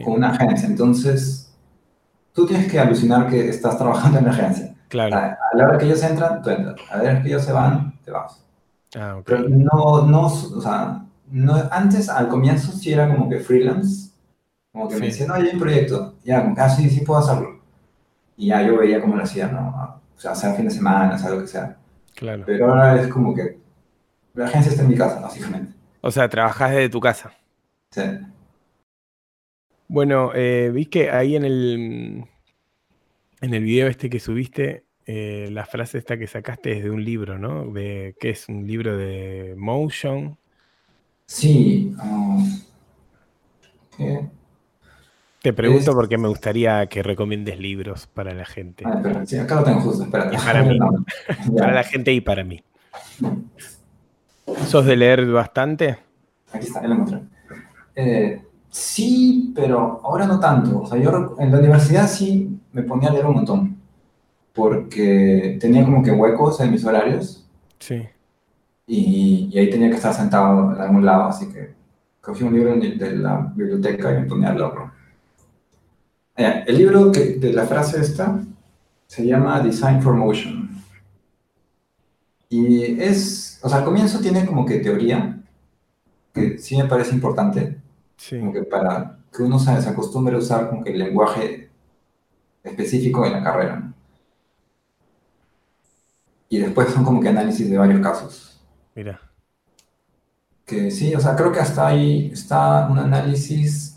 [0.03, 1.55] con una agencia, entonces
[2.33, 4.75] tú tienes que alucinar que estás trabajando en la agencia.
[4.89, 5.15] Claro.
[5.15, 6.77] A, la hora que ellos entran, tú entras.
[6.91, 8.43] A la hora que ellos se van, te vas.
[8.97, 9.37] Ah, okay.
[9.37, 14.12] Pero no, no, o sea, no, antes, al comienzo, sí era como que freelance.
[14.73, 16.15] Como que me decían, no, hay un proyecto.
[16.25, 17.61] Ya, ah, sí, sí puedo hacerlo.
[18.37, 20.01] Y ya yo veía cómo lo hacía, ¿no?
[20.17, 21.77] O sea, sea fin de semana, sea lo que sea.
[22.15, 22.45] Claro.
[22.47, 23.59] Pero ahora es como que
[24.35, 25.75] la agencia está en mi casa, básicamente.
[26.01, 27.33] O sea, trabajas desde tu casa.
[27.91, 28.03] Sí.
[29.89, 32.25] Bueno, eh, vi que ahí en el,
[33.43, 37.05] en el video este que subiste, eh, la frase esta que sacaste es de un
[37.05, 37.67] libro, ¿no?
[37.67, 38.49] De, ¿Qué es?
[38.49, 40.39] ¿Un libro de motion?
[41.27, 41.95] Sí.
[42.03, 42.61] Um,
[43.97, 44.31] ¿qué?
[45.43, 48.85] Te pregunto porque me gustaría que recomiendes libros para la gente.
[48.87, 50.37] Ah, pero, sí, acá lo tengo justo, espérate.
[50.37, 50.79] para mí.
[51.59, 52.63] para la gente y para mí.
[54.67, 55.99] ¿Sos de leer bastante?
[56.53, 57.21] Aquí está, ya lo encontré.
[57.97, 60.83] Eh, sí, pero ahora no tanto.
[60.83, 63.77] O sea, yo en la universidad sí me ponía a leer un montón.
[64.53, 67.45] Porque tenía como que huecos en mis horarios.
[67.81, 68.01] Sí.
[68.87, 71.75] Y, y ahí tenía que estar sentado en algún lado, así que
[72.21, 75.02] cogí un libro de la biblioteca y me ponía a leerlo.
[76.37, 78.41] Eh, el libro de la frase esta
[79.07, 80.71] se llama Design for Motion.
[82.49, 85.41] Y es, o sea, al comienzo tiene como que teoría,
[86.33, 87.79] que sí me parece importante,
[88.31, 91.71] como que para que uno se, acostumbre a usar como que el lenguaje
[92.63, 93.93] específico en la carrera.
[96.49, 98.61] Y después son como que análisis de varios casos.
[98.95, 99.19] Mira.
[100.67, 103.92] Que sí, o sea, creo que hasta ahí está un análisis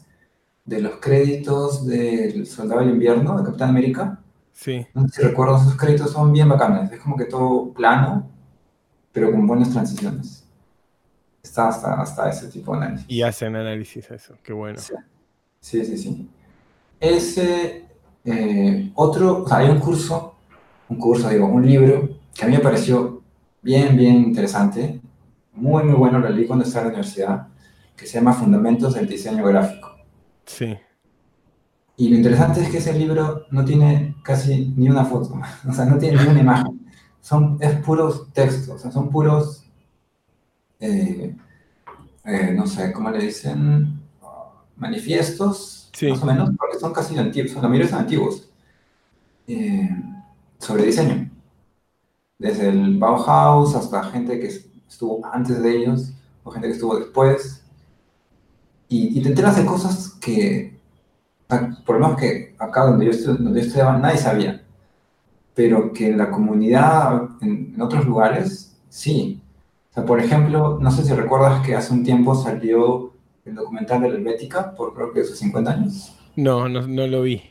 [0.66, 4.20] de los créditos del Soldado del Invierno, de Capitán América.
[4.51, 4.86] Sí.
[4.93, 6.91] No sé si recuerdo, esos créditos son bien bacanes.
[6.91, 8.28] Es como que todo plano,
[9.11, 10.43] pero con buenas transiciones.
[11.43, 13.05] Está hasta, hasta ese tipo de análisis.
[13.07, 14.80] Y hacen análisis a eso, qué bueno.
[15.59, 16.30] Sí, sí, sí.
[16.99, 17.86] Ese,
[18.24, 20.36] eh, otro, o sea, hay un curso,
[20.89, 23.22] un curso, digo, un libro que a mí me pareció
[23.61, 24.99] bien, bien interesante,
[25.53, 27.47] muy, muy bueno, lo leí cuando estaba en la universidad,
[27.95, 29.95] que se llama Fundamentos del Diseño Gráfico.
[30.58, 30.78] Sí.
[31.97, 35.39] Y lo interesante es que ese libro no tiene casi ni una foto,
[35.70, 36.86] o sea, no tiene ni una imagen.
[37.22, 39.66] Son, es puros textos, o sea, son puros
[40.80, 41.36] eh,
[42.26, 44.01] eh, no sé, ¿cómo le dicen?
[44.76, 48.49] Manifiestos, más o menos, porque son casi antiguos, la mayoría son antiguos,
[50.60, 51.32] sobre diseño.
[52.38, 57.64] Desde el Bauhaus hasta gente que estuvo antes de ellos, o gente que estuvo después.
[58.88, 60.80] Y, y te enteras de cosas que,
[61.86, 64.66] por lo menos que acá donde yo, donde yo estudiaba, nadie sabía
[65.56, 69.42] pero que en la comunidad, en, otros lugares, sí.
[69.90, 73.14] O sea, por ejemplo, no sé si recuerdas que hace un tiempo salió
[73.46, 76.16] el documental de la Helvética, por creo que hace 50 años.
[76.36, 77.42] No, no, no lo vi.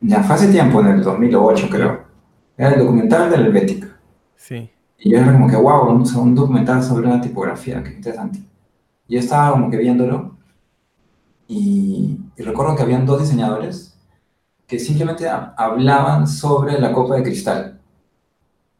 [0.00, 2.04] Ya, fue hace tiempo, en el 2008 creo.
[2.58, 3.98] Era el documental de la Helvética.
[4.36, 4.70] Sí.
[4.98, 8.40] Y yo era como que, wow, un, un documental sobre una tipografía, qué interesante.
[9.08, 10.33] Y yo estaba como que viéndolo
[11.48, 13.94] y, y recuerdo que habían dos diseñadores
[14.66, 17.80] que simplemente hablaban sobre la copa de cristal.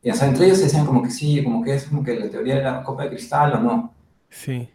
[0.03, 2.19] Y o sea, entre ellos se decían como que sí, como que es como que
[2.19, 3.95] la teoría de la copa de cristal o no.
[4.29, 4.69] Sí.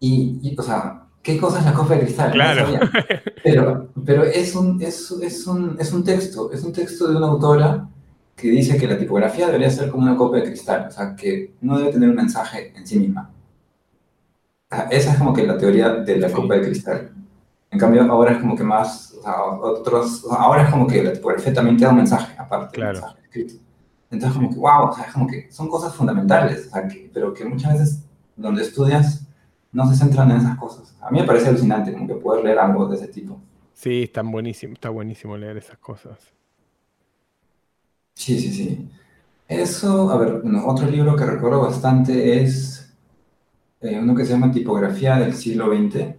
[0.00, 2.32] Y, o sea, ¿qué cosa es la copa de cristal?
[2.32, 2.78] Claro.
[3.42, 7.26] pero, pero es, un, es, es, un, es un texto, es un texto de una
[7.26, 7.88] autora
[8.36, 11.54] que dice que la tipografía debería ser como una copa de cristal, o sea, que
[11.60, 13.30] no debe tener un mensaje en sí misma.
[14.90, 17.10] Esa es como que la teoría de la copa de cristal.
[17.70, 21.52] En cambio, ahora es como que más, o sea, otros, ahora es como que tipografía
[21.52, 23.00] también te da un mensaje, aparte claro.
[23.00, 23.54] mensaje escrito.
[24.10, 27.10] Entonces, como que, wow, o sea, es como que son cosas fundamentales, o sea, que,
[27.12, 28.02] pero que muchas veces
[28.36, 29.26] donde estudias
[29.70, 30.96] no se centran en esas cosas.
[31.00, 33.38] A mí me parece alucinante como que poder leer algo de ese tipo.
[33.74, 36.18] Sí, está buenísimo, está buenísimo leer esas cosas.
[38.14, 38.88] Sí, sí, sí.
[39.46, 42.92] Eso, a ver, otro libro que recuerdo bastante es
[43.80, 46.16] eh, uno que se llama Tipografía del siglo XX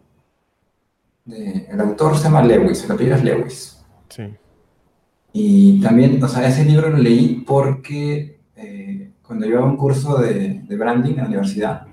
[1.31, 3.85] el autor se llama Lewis, el apellido es Lewis.
[4.09, 4.23] Sí.
[5.33, 10.61] Y también, o sea, ese libro lo leí porque eh, cuando yo un curso de,
[10.61, 11.87] de, branding en la universidad,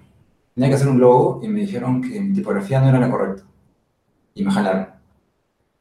[0.54, 3.44] tenía que hacer un logo y me dijeron que mi tipografía no era la correcta.
[4.34, 4.88] Y me jalaron.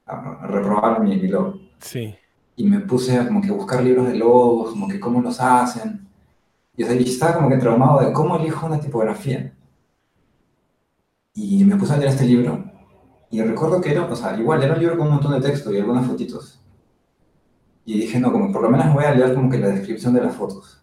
[0.06, 1.60] A, reprobar mi, logo.
[1.80, 2.14] Sí.
[2.58, 6.08] Y me puse a como que buscar libros de logos, como que cómo los hacen.
[6.78, 9.54] Y, o sea, y estaba como que traumado de cómo elijo una tipografía.
[11.34, 12.75] Y me puse a leer este libro
[13.36, 15.74] y recuerdo que era, o sea, igual era un libro con un montón de texto
[15.74, 16.58] y algunas fotitos.
[17.84, 20.22] Y dije, no, como por lo menos voy a leer como que la descripción de
[20.22, 20.82] las fotos.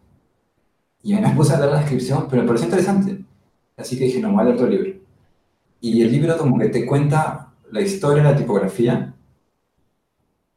[1.03, 3.25] Y me puse a leer la descripción, pero me pareció interesante.
[3.75, 5.01] Así que dije, no, voy a leer todo el libro.
[5.81, 9.15] Y el libro como que te cuenta la historia de la tipografía,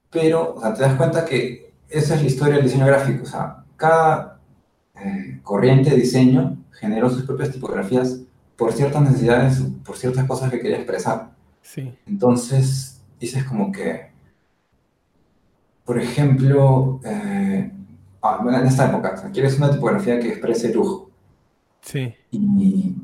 [0.10, 3.24] pero, o sea, te das cuenta que esa es la historia del diseño gráfico.
[3.24, 4.42] O sea, cada
[4.96, 8.20] eh, corriente de diseño generó sus propias tipografías
[8.58, 11.35] por ciertas necesidades, por ciertas cosas que quería expresar.
[12.06, 14.12] Entonces, dices como que,
[15.84, 17.72] por ejemplo, eh,
[18.22, 21.10] ah, en esta época, quieres una tipografía que exprese lujo.
[21.82, 22.14] Sí.
[22.32, 22.96] Y,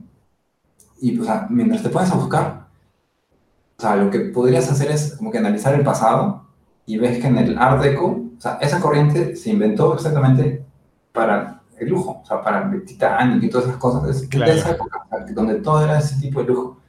[1.02, 2.68] y pues, mientras te pones a buscar,
[3.78, 6.46] o sea, lo que podrías hacer es como que analizar el pasado
[6.86, 10.64] y ves que en el Art Deco, o sea, esa corriente se inventó exactamente
[11.12, 14.10] para el lujo, o sea, para el Titanic y todas esas cosas.
[14.10, 16.81] Es de esa época, donde todo era ese tipo de lujo.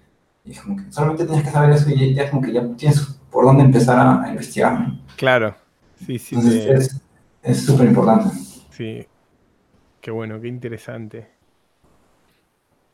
[0.44, 3.44] Y como que solamente tienes que saber eso y ya como que ya tienes por
[3.44, 4.88] dónde empezar a, investigar.
[5.16, 5.54] Claro,
[6.04, 6.36] sí, sí.
[7.42, 8.34] es súper importante.
[8.70, 9.06] Sí,
[10.00, 11.28] qué bueno, qué interesante.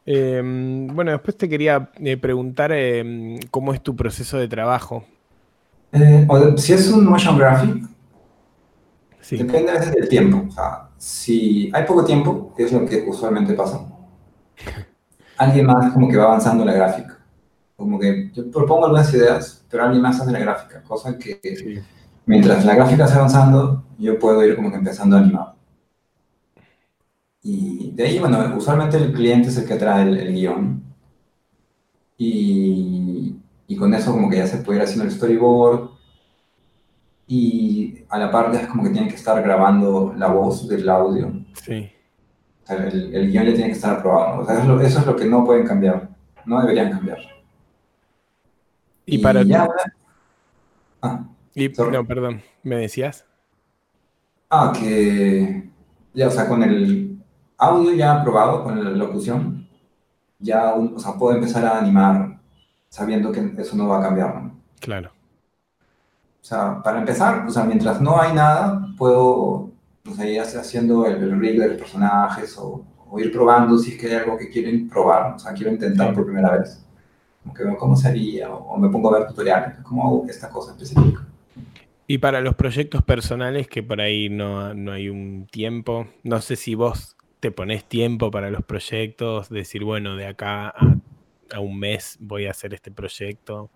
[0.05, 5.05] Em, bueno, después te quería eh, preguntar em, cómo es tu proceso de trabajo.
[5.93, 6.27] Eh,
[6.57, 7.85] si es un motion graphic,
[9.31, 10.45] depende a veces del tiempo.
[10.49, 13.81] O sea, si hay poco tiempo, que es lo que usualmente pasa,
[15.39, 17.18] alguien más como que va avanzando la gráfica
[17.79, 21.41] como que yo propongo algunas ideas, pero alguien más hace la gráfica, cosa que
[22.27, 25.55] mientras la gráfica está avanzando, yo puedo ir como que empezando a animar.
[27.41, 30.83] Y de ahí, bueno, usualmente el cliente es el que trae el, guion.
[32.17, 33.37] Y,
[33.69, 35.91] y, con eso como que ya se puede ir haciendo el storyboard.
[37.29, 41.33] Y a la parte es como que tiene que estar grabando la voz del audio.
[41.63, 41.89] Sí.
[42.65, 44.43] O sea, el, el guion ya tiene que estar aprobado.
[44.43, 46.09] O sea, eso, eso es lo que no pueden cambiar.
[46.45, 47.38] No deberían cambiar.
[49.11, 49.43] Y, para...
[49.43, 49.67] Ya,
[51.01, 51.25] ah,
[51.91, 53.25] no, perdón, ¿me decías?
[54.51, 55.71] Ah, que
[56.13, 57.19] ya, o sea, con el
[57.57, 59.67] audio ya aprobado, con la locución,
[60.39, 62.39] ya, o sea, puedo empezar a animar
[62.91, 64.61] sabiendo que eso no va a cambiar, ¿no?
[64.79, 65.11] Claro.
[66.41, 71.07] O sea, para empezar, o sea, mientras no hay nada, puedo, o sea, ir haciendo
[71.07, 74.37] el, el rig de los personajes o, o, ir probando si es que hay algo
[74.37, 76.85] que quieren probar, o sea, quiero intentar por primera vez
[77.57, 81.27] que veo cómo sería o, me pongo a ver tutoriales, cómo hago esta cosa específica.
[82.07, 86.57] Y para los proyectos personales que por ahí no, no hay un tiempo, no sé
[86.57, 90.75] si vos te pones tiempo para los proyectos, decir, bueno, de acá
[91.51, 93.71] a, un mes voy a hacer este proyecto.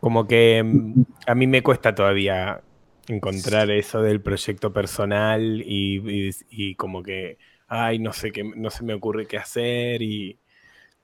[0.00, 2.62] Como que mm, a mí me cuesta todavía
[3.08, 7.38] encontrar eso del proyecto personal y, como que,
[7.68, 10.38] ay, no sé qué, no se me ocurre qué hacer y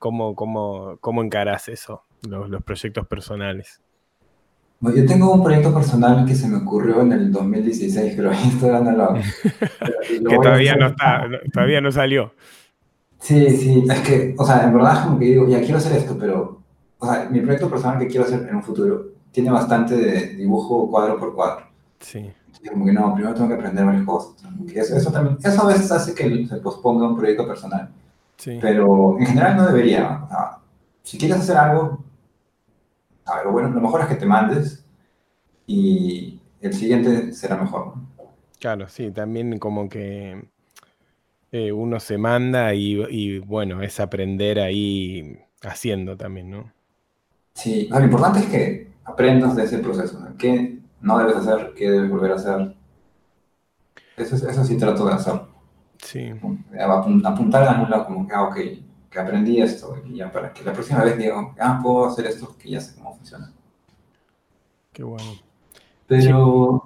[0.03, 3.81] cómo, cómo, cómo encarás eso, los, proyectos personales.
[4.81, 9.15] yo tengo un proyecto personal que se me ocurrió en el 2016, pero estoy dando
[10.29, 11.23] que todavía no está,
[11.53, 12.35] todavía no salió.
[13.21, 15.97] Sí, sí, es que, o sea, en verdad es como que digo, ya quiero hacer
[15.97, 16.61] esto, pero,
[16.99, 20.91] o sea, mi proyecto personal que quiero hacer en un futuro tiene bastante de dibujo
[20.91, 21.67] cuadro por cuadro.
[22.01, 22.29] Sí.
[22.69, 24.35] como que no, primero tengo que aprender varias cosas.
[24.75, 27.89] Eso, eso, también, eso a veces hace que se posponga un proyecto personal.
[28.37, 28.59] Sí.
[28.61, 30.23] Pero en general no debería.
[30.25, 30.59] O sea,
[31.03, 32.05] si quieres hacer algo,
[33.25, 34.85] a ver, bueno, lo mejor es que te mandes
[35.67, 37.95] y el siguiente será mejor.
[38.59, 40.49] Claro, sí, también como que
[41.51, 46.73] eh, uno se manda y, y, bueno, es aprender ahí haciendo también, ¿no?
[47.55, 50.19] Sí, lo importante es que aprendas de ese proceso.
[50.21, 50.37] ¿no?
[50.37, 51.75] ¿Qué no debes hacer?
[51.77, 52.75] ¿Qué debes volver a hacer?
[54.17, 55.41] Eso, eso sí trato de hacer.
[56.03, 56.33] Sí.
[57.25, 58.57] Apuntar a un lado como que, ah, ok,
[59.09, 62.57] que aprendí esto, y ya para que la próxima vez diga, ah, puedo hacer esto,
[62.59, 63.53] que ya sé cómo funciona.
[64.93, 65.33] Qué bueno.
[66.07, 66.83] Pero,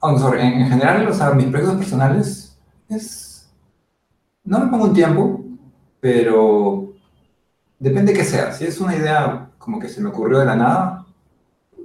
[0.00, 3.52] oh, en, general, o sea, mis proyectos personales es...
[4.44, 5.42] No me pongo un tiempo,
[6.00, 6.92] pero
[7.78, 8.52] depende de qué sea.
[8.52, 11.06] Si es una idea como que se me ocurrió de la nada,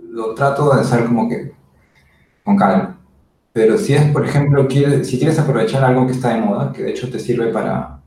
[0.09, 1.53] lo trato de hacer como que
[2.43, 2.98] con calma.
[3.51, 6.91] Pero si es, por ejemplo, si quieres aprovechar algo que está de moda, que de
[6.91, 7.99] hecho te sirve para,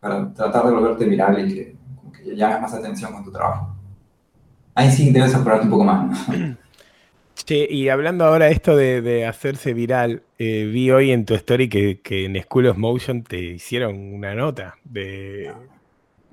[0.00, 1.76] para tratar de volverte viral y que,
[2.12, 3.74] que llames más atención con tu trabajo,
[4.74, 6.28] ahí sí debes apurarte un poco más.
[7.44, 11.68] Che, y hablando ahora de esto de, hacerse viral, eh, vi hoy en tu story
[11.68, 15.50] que, que, en School of Motion te hicieron una nota de,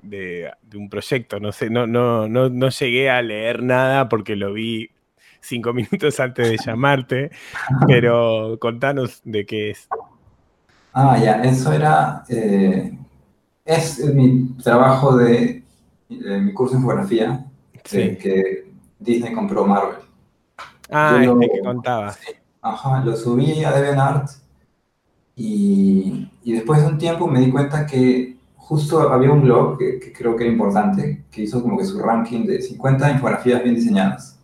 [0.02, 1.40] de, un proyecto.
[1.40, 4.90] No sé, no, no, no, no llegué a leer nada porque lo vi
[5.40, 7.30] cinco minutos antes de llamarte,
[7.86, 9.88] pero contanos de qué es.
[10.92, 12.98] Ah, ya, eso era, eh,
[13.64, 15.62] es mi trabajo de,
[16.08, 17.46] mi curso en fotografía,
[17.84, 19.98] que Disney compró Marvel.
[20.90, 22.16] Ah, este que contaba.
[22.60, 24.28] ajá, lo subí a DeviantArt
[25.36, 28.36] y, y después de un tiempo me di cuenta que
[28.70, 32.44] justo había un blog que, creo que era importante, que hizo como que su ranking
[32.46, 34.38] de 50 infografías bien diseñadas.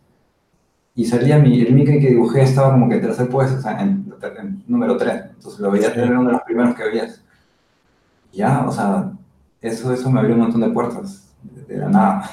[0.96, 3.82] Y salía mi, el Mickey que dibujé estaba como que en tercer puesto, o sea,
[3.82, 4.06] en,
[4.66, 5.24] número 3.
[5.34, 7.22] Entonces lo veía tener uno de los primeros que veías.
[8.32, 9.12] Ya, o sea,
[9.60, 12.30] eso, eso me abrió un montón de puertas, de, la nada.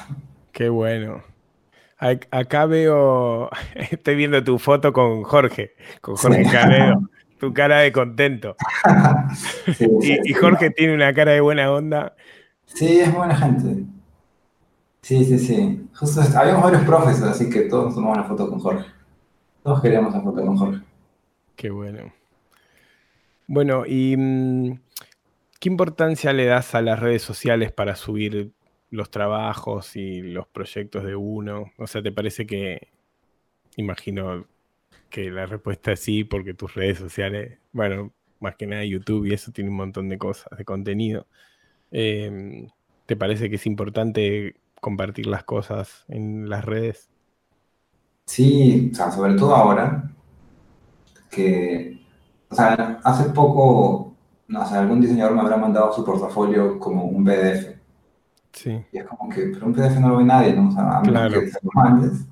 [0.50, 1.22] Qué bueno.
[1.98, 7.06] Acá veo, estoy viendo tu foto con Jorge, con Jorge sí.
[7.38, 8.56] tu cara de contento.
[10.24, 12.14] y, Jorge tiene una cara de buena onda.
[12.64, 13.84] Sí, es buena gente.
[15.04, 15.86] Sí, sí, sí.
[15.96, 18.86] Justo habíamos varios profes, así que todos tomamos la foto con Jorge.
[19.62, 20.80] Todos queríamos la foto con Jorge.
[21.56, 22.10] Qué bueno.
[23.46, 24.80] Bueno, ¿y mm,
[25.60, 28.52] qué importancia le das a las redes sociales para subir
[28.88, 31.70] los trabajos y los proyectos de uno?
[31.76, 32.88] O sea, ¿te parece que,
[33.76, 34.46] imagino,
[35.10, 39.34] que la respuesta es sí, porque tus redes sociales, bueno, más que nada YouTube y
[39.34, 41.26] eso tiene un montón de cosas, de contenido.
[41.90, 42.68] Em,
[43.04, 47.08] ¿Te parece que es importante compartir las cosas en las redes?
[48.26, 50.10] Sí, o sea, sobre todo ahora,
[51.30, 52.02] que,
[52.50, 54.14] o sea, hace poco,
[54.46, 57.78] no sé, algún diseñador me habrá mandado su portafolio como un PDF.
[58.52, 58.84] Sí.
[58.92, 60.68] Y es como que, pero un PDF no lo ve nadie, ¿no?
[60.68, 61.40] O sea, a claro.
[61.40, 62.26] que se lo mandes.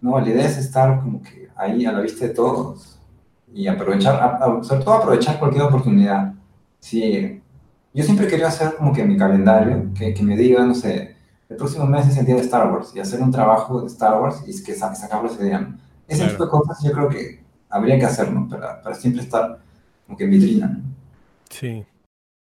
[0.00, 3.00] No, la idea es estar como que ahí a la vista de todos
[3.52, 6.34] y aprovechar, sobre todo aprovechar cualquier oportunidad.
[6.78, 7.42] Sí,
[7.92, 11.09] yo siempre quería hacer como que mi calendario, que, que me diga, no sé,
[11.50, 14.20] el próximo mes es el día de Star Wars y hacer un trabajo de Star
[14.20, 15.76] Wars y que sacarlo ese día.
[16.06, 19.58] Ese tipo de cosas yo creo que habría que hacerlo para, para siempre estar
[20.06, 20.80] como que en vitrina.
[21.50, 21.84] Sí.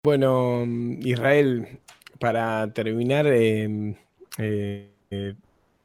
[0.05, 0.63] Bueno,
[0.99, 1.79] Israel,
[2.19, 3.95] para terminar, eh,
[4.37, 5.35] eh,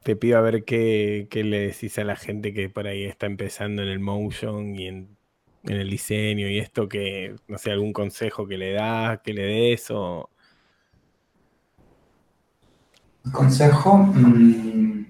[0.03, 3.81] te pido a ver qué, le decís a la gente que por ahí está empezando
[3.81, 5.17] en el motion y en,
[5.63, 9.91] el diseño y esto, que, no sé, algún consejo que le das, que le des
[9.91, 10.29] o...
[13.31, 15.05] Consejo, mm,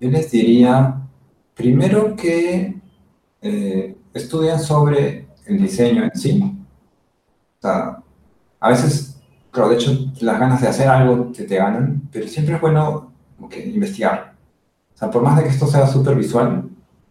[0.00, 1.00] yo les diría,
[1.54, 2.80] primero que
[3.40, 6.42] eh, estudien sobre el diseño en sí.
[7.58, 8.02] O sea,
[8.58, 12.54] a veces, claro, de hecho, las ganas de hacer algo te, te ganan, pero siempre
[12.54, 13.12] es bueno
[13.50, 14.34] que investigar.
[14.94, 16.70] O sea, por más de que esto sea súper visual,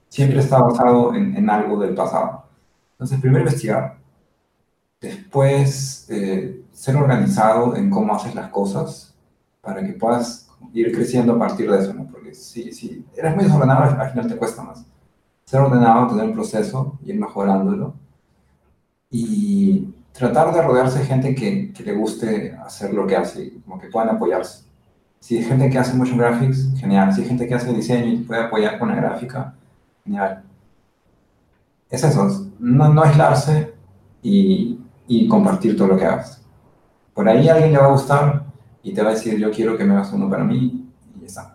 [0.10, 2.46] siempre está basado en, en, algo del pasado.
[2.94, 3.98] Entonces, primero investigar.
[5.00, 9.13] Después, eh, ser organizado en cómo haces las cosas
[9.64, 12.06] para que puedas ir creciendo a partir de eso, ¿no?
[12.12, 14.86] Porque si, si eres muy desordenado, al final te cuesta más.
[15.46, 17.96] Ser ordenado, tener un proceso, ir mejorándolo
[19.10, 23.80] y tratar de rodearse de gente que, que, le guste hacer lo que hace, como
[23.80, 24.66] que puedan apoyarse.
[25.20, 27.14] Si hay gente que hace motion graphics, genial.
[27.14, 29.56] Si hay gente que hace diseño y puede apoyar con la gráfica,
[30.04, 30.44] genial.
[31.90, 33.74] Es eso, no, no aislarse
[34.22, 36.42] y, y compartir todo lo que hagas.
[37.14, 38.43] Por ahí a alguien le va a gustar
[38.84, 41.26] y te va a decir, yo quiero que me hagas uno para mí, y ya
[41.26, 41.53] está.